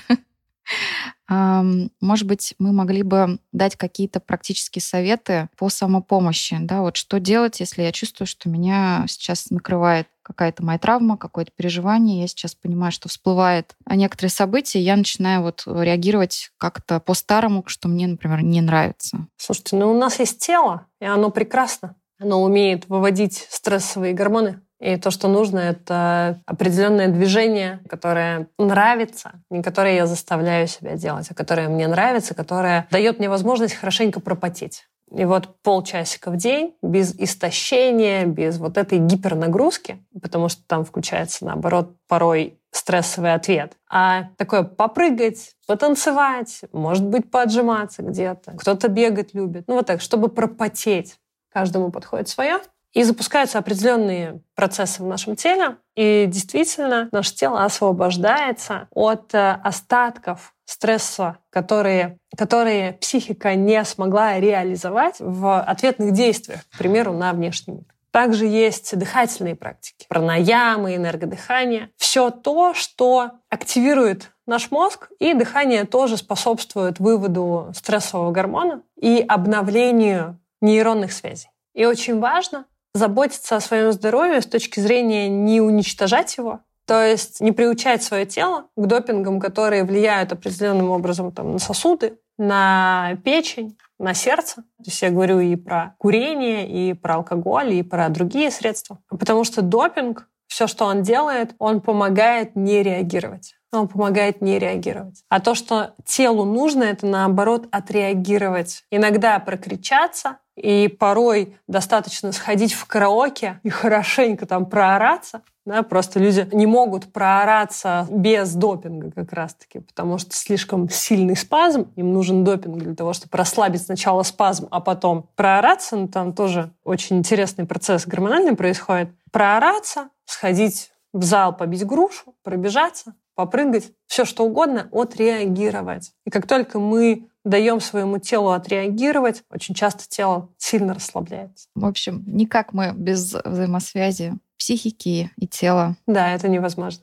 Может 1.27 2.25
быть, 2.25 2.55
мы 2.57 2.71
могли 2.71 3.03
бы 3.03 3.39
дать 3.51 3.75
какие-то 3.75 4.19
практические 4.19 4.81
советы 4.81 5.49
по 5.57 5.69
самопомощи. 5.69 6.57
Да, 6.59 6.81
вот 6.81 6.97
что 6.97 7.19
делать, 7.19 7.59
если 7.59 7.83
я 7.83 7.91
чувствую, 7.91 8.27
что 8.27 8.49
меня 8.49 9.05
сейчас 9.07 9.51
накрывает 9.51 10.07
какая-то 10.23 10.63
моя 10.63 10.79
травма, 10.79 11.17
какое-то 11.17 11.51
переживание, 11.55 12.21
я 12.21 12.27
сейчас 12.27 12.55
понимаю, 12.55 12.91
что 12.91 13.09
всплывает 13.09 13.75
некоторые 13.87 14.31
события, 14.31 14.79
я 14.79 14.95
начинаю 14.95 15.41
вот 15.41 15.63
реагировать 15.65 16.51
как-то 16.57 16.99
по-старому, 16.99 17.63
что 17.67 17.87
мне, 17.87 18.07
например, 18.07 18.41
не 18.41 18.61
нравится. 18.61 19.27
Слушайте, 19.37 19.75
ну 19.75 19.91
у 19.91 19.97
нас 19.97 20.19
есть 20.19 20.39
тело, 20.39 20.87
и 20.99 21.05
оно 21.05 21.29
прекрасно. 21.29 21.95
Оно 22.19 22.43
умеет 22.43 22.89
выводить 22.89 23.47
стрессовые 23.49 24.13
гормоны. 24.13 24.61
И 24.79 24.95
то, 24.95 25.11
что 25.11 25.27
нужно, 25.27 25.59
это 25.59 26.41
определенное 26.45 27.09
движение, 27.09 27.81
которое 27.89 28.47
нравится, 28.57 29.41
не 29.49 29.61
которое 29.61 29.95
я 29.95 30.05
заставляю 30.05 30.67
себя 30.67 30.95
делать, 30.95 31.27
а 31.29 31.33
которое 31.33 31.67
мне 31.67 31.87
нравится, 31.87 32.33
которое 32.33 32.87
дает 32.89 33.19
мне 33.19 33.29
возможность 33.29 33.75
хорошенько 33.75 34.21
пропотеть. 34.21 34.85
И 35.11 35.25
вот 35.25 35.61
полчасика 35.63 36.29
в 36.29 36.37
день 36.37 36.75
без 36.81 37.15
истощения, 37.15 38.25
без 38.25 38.57
вот 38.57 38.77
этой 38.77 38.99
гипернагрузки, 38.99 39.97
потому 40.21 40.49
что 40.49 40.61
там 40.67 40.85
включается, 40.85 41.45
наоборот, 41.45 41.95
порой 42.07 42.59
стрессовый 42.71 43.33
ответ, 43.33 43.73
а 43.89 44.29
такое 44.37 44.63
попрыгать, 44.63 45.55
потанцевать, 45.65 46.61
может 46.71 47.05
быть, 47.05 47.31
поотжиматься 47.31 48.03
где-то. 48.03 48.51
Кто-то 48.51 48.87
бегать 48.87 49.33
любит. 49.33 49.63
Ну 49.67 49.75
вот 49.75 49.87
так, 49.87 50.01
чтобы 50.01 50.29
пропотеть. 50.29 51.17
Каждому 51.51 51.91
подходит 51.91 52.29
свое. 52.29 52.59
И 52.93 53.03
запускаются 53.03 53.59
определенные 53.59 54.41
процессы 54.55 55.03
в 55.03 55.05
нашем 55.05 55.35
теле, 55.35 55.77
и 55.95 56.25
действительно 56.27 57.07
наше 57.11 57.35
тело 57.35 57.63
освобождается 57.63 58.87
от 58.91 59.33
э, 59.35 59.59
остатков 59.63 60.55
стресса, 60.65 61.37
которые, 61.51 62.17
которые 62.35 62.93
психика 62.93 63.53
не 63.55 63.83
смогла 63.85 64.39
реализовать 64.39 65.15
в 65.19 65.61
ответных 65.61 66.13
действиях, 66.13 66.61
к 66.71 66.77
примеру, 66.77 67.13
на 67.13 67.31
внешний 67.33 67.75
мир. 67.75 67.85
Также 68.11 68.47
есть 68.47 68.97
дыхательные 68.97 69.55
практики, 69.55 70.05
пранаямы, 70.07 70.95
энергодыхание. 70.95 71.91
Все 71.97 72.31
то, 72.31 72.73
что 72.73 73.31
активирует 73.49 74.31
наш 74.47 74.71
мозг, 74.71 75.09
и 75.19 75.33
дыхание 75.33 75.83
тоже 75.83 76.17
способствует 76.17 76.99
выводу 76.99 77.71
стрессового 77.75 78.31
гормона 78.31 78.81
и 78.99 79.23
обновлению 79.27 80.39
нейронных 80.59 81.13
связей. 81.13 81.49
И 81.75 81.85
очень 81.85 82.19
важно 82.19 82.65
заботиться 82.93 83.55
о 83.55 83.61
своем 83.61 83.91
здоровье 83.91 84.41
с 84.41 84.45
точки 84.45 84.79
зрения 84.79 85.29
не 85.29 85.61
уничтожать 85.61 86.37
его, 86.37 86.61
то 86.85 87.05
есть 87.05 87.39
не 87.39 87.51
приучать 87.51 88.01
свое 88.01 88.25
тело 88.25 88.65
к 88.75 88.85
допингам, 88.85 89.39
которые 89.39 89.83
влияют 89.83 90.31
определенным 90.31 90.89
образом 90.89 91.31
там, 91.31 91.53
на 91.53 91.59
сосуды, 91.59 92.17
на 92.37 93.17
печень, 93.23 93.77
на 93.99 94.13
сердце. 94.13 94.55
То 94.55 94.85
есть 94.85 95.01
я 95.01 95.11
говорю 95.11 95.39
и 95.39 95.55
про 95.55 95.95
курение, 95.99 96.67
и 96.67 96.93
про 96.93 97.15
алкоголь, 97.15 97.73
и 97.73 97.83
про 97.83 98.09
другие 98.09 98.49
средства. 98.49 98.99
Потому 99.09 99.43
что 99.43 99.61
допинг, 99.61 100.27
все, 100.47 100.65
что 100.65 100.85
он 100.85 101.03
делает, 101.03 101.53
он 101.59 101.81
помогает 101.81 102.55
не 102.55 102.81
реагировать. 102.81 103.55
Он 103.71 103.87
помогает 103.87 104.41
не 104.41 104.57
реагировать. 104.57 105.23
А 105.29 105.39
то, 105.39 105.53
что 105.53 105.93
телу 106.05 106.43
нужно, 106.43 106.83
это 106.83 107.05
наоборот 107.05 107.67
отреагировать. 107.71 108.83
Иногда 108.89 109.37
прокричаться, 109.39 110.37
и 110.61 110.87
порой 110.87 111.55
достаточно 111.67 112.31
сходить 112.31 112.73
в 112.73 112.85
караоке 112.85 113.59
и 113.63 113.69
хорошенько 113.69 114.45
там 114.45 114.65
проораться. 114.65 115.41
Да, 115.65 115.83
просто 115.83 116.19
люди 116.19 116.47
не 116.51 116.65
могут 116.65 117.13
проораться 117.13 118.07
без 118.09 118.53
допинга 118.55 119.11
как 119.11 119.31
раз-таки, 119.33 119.79
потому 119.79 120.17
что 120.17 120.35
слишком 120.35 120.89
сильный 120.89 121.35
спазм, 121.35 121.91
им 121.95 122.11
нужен 122.11 122.43
допинг 122.43 122.77
для 122.77 122.95
того, 122.95 123.13
чтобы 123.13 123.37
расслабить 123.37 123.83
сначала 123.83 124.23
спазм, 124.23 124.67
а 124.71 124.79
потом 124.79 125.29
проораться. 125.35 125.95
Ну, 125.95 126.07
там 126.07 126.33
тоже 126.33 126.71
очень 126.83 127.19
интересный 127.19 127.65
процесс 127.65 128.07
гормональный 128.07 128.55
происходит. 128.55 129.09
Проораться, 129.31 130.09
сходить 130.25 130.91
в 131.13 131.23
зал 131.23 131.55
побить 131.55 131.85
грушу, 131.85 132.35
пробежаться, 132.43 133.13
попрыгать, 133.39 133.93
все 134.05 134.25
что 134.25 134.43
угодно, 134.43 134.89
отреагировать. 134.91 136.11
И 136.25 136.29
как 136.29 136.45
только 136.45 136.77
мы 136.77 137.29
даем 137.45 137.79
своему 137.79 138.17
телу 138.17 138.49
отреагировать, 138.49 139.43
очень 139.49 139.73
часто 139.73 140.03
тело 140.09 140.49
сильно 140.57 140.93
расслабляется. 140.93 141.69
В 141.73 141.85
общем, 141.85 142.21
никак 142.27 142.73
мы 142.73 142.91
без 142.93 143.33
взаимосвязи 143.33 144.33
психики 144.57 145.31
и 145.37 145.47
тела. 145.47 145.95
Да, 146.05 146.33
это 146.33 146.49
невозможно. 146.49 147.01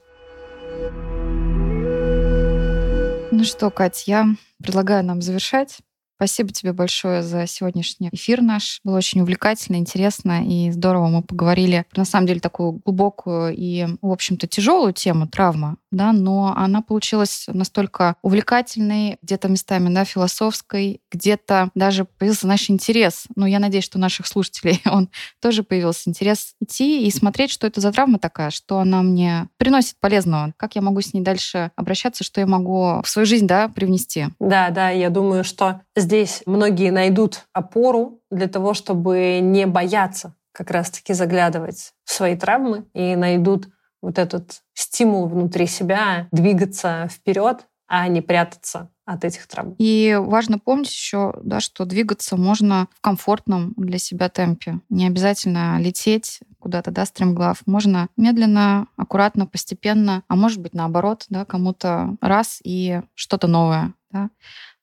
Ну 3.31 3.43
что, 3.43 3.71
Кать, 3.71 4.07
я 4.07 4.27
предлагаю 4.59 5.07
нам 5.07 5.23
завершать. 5.23 5.79
Спасибо 6.17 6.51
тебе 6.51 6.73
большое 6.73 7.23
за 7.23 7.47
сегодняшний 7.47 8.09
эфир 8.11 8.41
наш. 8.41 8.81
Было 8.85 8.97
очень 8.97 9.21
увлекательно, 9.21 9.77
интересно 9.77 10.43
и 10.47 10.71
здорово. 10.71 11.09
Мы 11.09 11.23
поговорили 11.23 11.85
на 11.95 12.07
самом 12.07 12.27
деле 12.27 12.41
такую 12.41 12.81
глубокую 12.85 13.55
и, 13.55 13.87
в 14.01 14.11
общем-то, 14.11 14.47
тяжелую 14.47 14.95
тему 14.95 15.29
травма, 15.29 15.77
да, 15.91 16.13
но 16.13 16.55
она 16.57 16.81
получилась 16.81 17.45
настолько 17.49 18.17
увлекательной, 18.23 19.19
где-то 19.21 19.49
местами, 19.49 19.93
да, 19.93 20.07
философской, 20.07 21.03
где-то 21.13 21.71
даже 21.75 22.07
появился 22.07 22.47
наш 22.47 22.71
интерес. 22.71 23.27
Ну, 23.37 23.45
я 23.45 23.59
надеюсь, 23.59 23.85
что 23.85 23.99
у 23.99 24.01
наших 24.01 24.27
слушателей 24.27 24.81
он 24.91 25.11
тоже 25.43 25.65
появился 25.65 26.09
интерес 26.09 26.55
идти 26.63 27.07
и 27.07 27.11
смотреть, 27.11 27.51
что 27.51 27.67
это 27.67 27.83
за 27.83 27.93
травма 27.93 28.19
такая, 28.19 28.49
что 28.49 28.79
она 28.79 29.03
мне 29.03 29.51
приносит 29.59 29.97
полезного, 30.01 30.55
как 30.57 30.77
я 30.77 30.81
могу 30.81 31.03
с 31.03 31.13
ней 31.13 31.21
дальше 31.21 31.73
обращаться, 31.77 32.25
что 32.25 32.41
я 32.41 32.47
могу 32.47 33.03
в 33.05 33.07
свою 33.07 33.27
жизнь, 33.27 33.47
да, 33.47 33.69
привнести. 33.69 34.29
Да, 34.41 34.71
да, 34.71 34.89
я 34.89 35.11
думаю, 35.11 35.45
что 35.45 35.83
здесь 35.97 36.43
многие 36.47 36.91
найдут 36.91 37.47
опору 37.53 38.21
для 38.31 38.47
того, 38.47 38.75
чтобы 38.75 39.41
не 39.41 39.67
бояться 39.67 40.35
как 40.53 40.71
раз-таки 40.71 41.13
заглядывать 41.13 41.93
в 42.05 42.13
свои 42.13 42.37
травмы 42.37 42.85
и 42.95 43.17
найдут 43.17 43.69
вот 44.01 44.19
этот 44.19 44.63
стимул 44.75 45.27
внутри 45.27 45.67
себя 45.67 46.29
двигаться 46.31 47.09
вперед, 47.11 47.67
а 47.89 48.09
не 48.09 48.21
прятаться 48.21 48.91
от 49.05 49.25
этих 49.25 49.47
травм. 49.47 49.75
И 49.79 50.19
важно 50.21 50.59
помнить 50.59 50.91
еще, 50.91 51.35
да, 51.43 51.61
что 51.61 51.85
двигаться 51.85 52.37
можно 52.37 52.89
в 52.97 53.01
комфортном 53.01 53.73
для 53.77 53.99
себя 53.99 54.29
темпе. 54.29 54.81
Не 54.89 55.07
обязательно 55.07 55.79
лететь 55.79 56.41
куда-то, 56.59 56.91
да, 56.91 57.07
стремглав. 57.07 57.63
Можно 57.67 58.09
медленно, 58.17 58.89
аккуратно, 58.97 59.47
постепенно, 59.47 60.25
а 60.27 60.35
может 60.35 60.61
быть 60.61 60.75
наоборот, 60.75 61.27
да, 61.29 61.45
кому-то 61.45 62.17
раз 62.21 62.61
и 62.65 63.01
что-то 63.15 63.47
новое. 63.47 63.95
Да. 64.11 64.31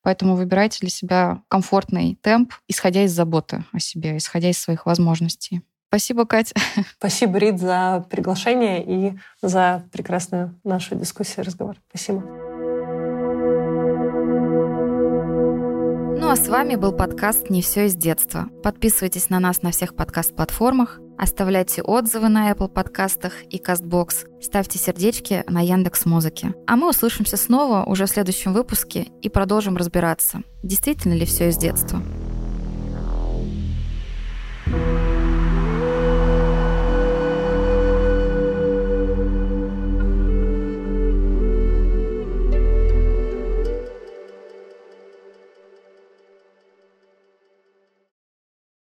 Поэтому 0.04 0.36
выбирайте 0.36 0.80
для 0.82 0.90
себя 0.90 1.42
комфортный 1.48 2.20
темп, 2.22 2.54
исходя 2.68 3.04
из 3.04 3.14
заботы 3.14 3.64
о 3.72 3.80
себе, 3.80 4.18
исходя 4.18 4.50
из 4.50 4.60
своих 4.60 4.86
возможностей. 4.86 5.62
Спасибо, 5.88 6.26
Катя. 6.26 6.56
Спасибо, 6.98 7.38
Рит, 7.38 7.60
за 7.60 8.06
приглашение 8.10 8.84
и 8.84 9.18
за 9.42 9.84
прекрасную 9.92 10.60
нашу 10.64 10.96
дискуссию 10.96 11.44
и 11.44 11.48
разговор. 11.48 11.78
Спасибо. 11.90 12.22
Ну 16.20 16.30
а 16.30 16.36
с 16.36 16.48
вами 16.48 16.76
был 16.76 16.94
подкаст 16.94 17.50
«Не 17.50 17.62
все 17.62 17.86
из 17.86 17.96
детства». 17.96 18.48
Подписывайтесь 18.64 19.30
на 19.30 19.40
нас 19.40 19.62
на 19.62 19.72
всех 19.72 19.96
подкаст-платформах, 19.96 21.00
Оставляйте 21.18 21.82
отзывы 21.82 22.30
на 22.30 22.52
Apple 22.52 22.70
подкастах 22.70 23.44
и 23.50 23.58
CastBox, 23.58 24.42
ставьте 24.42 24.80
сердечки 24.80 25.44
на 25.48 25.62
Яндекс 25.62 26.06
Музыке. 26.06 26.54
А 26.68 26.76
мы 26.76 26.90
услышимся 26.90 27.38
снова 27.38 27.84
уже 27.84 28.06
в 28.06 28.10
следующем 28.10 28.54
выпуске 28.54 29.08
и 29.22 29.30
продолжим 29.30 29.78
разбираться, 29.78 30.42
действительно 30.64 31.14
ли 31.14 31.26
все 31.26 31.50
из 31.50 31.58
детства. 31.58 32.02
thank 34.66 35.08
you 35.08 35.13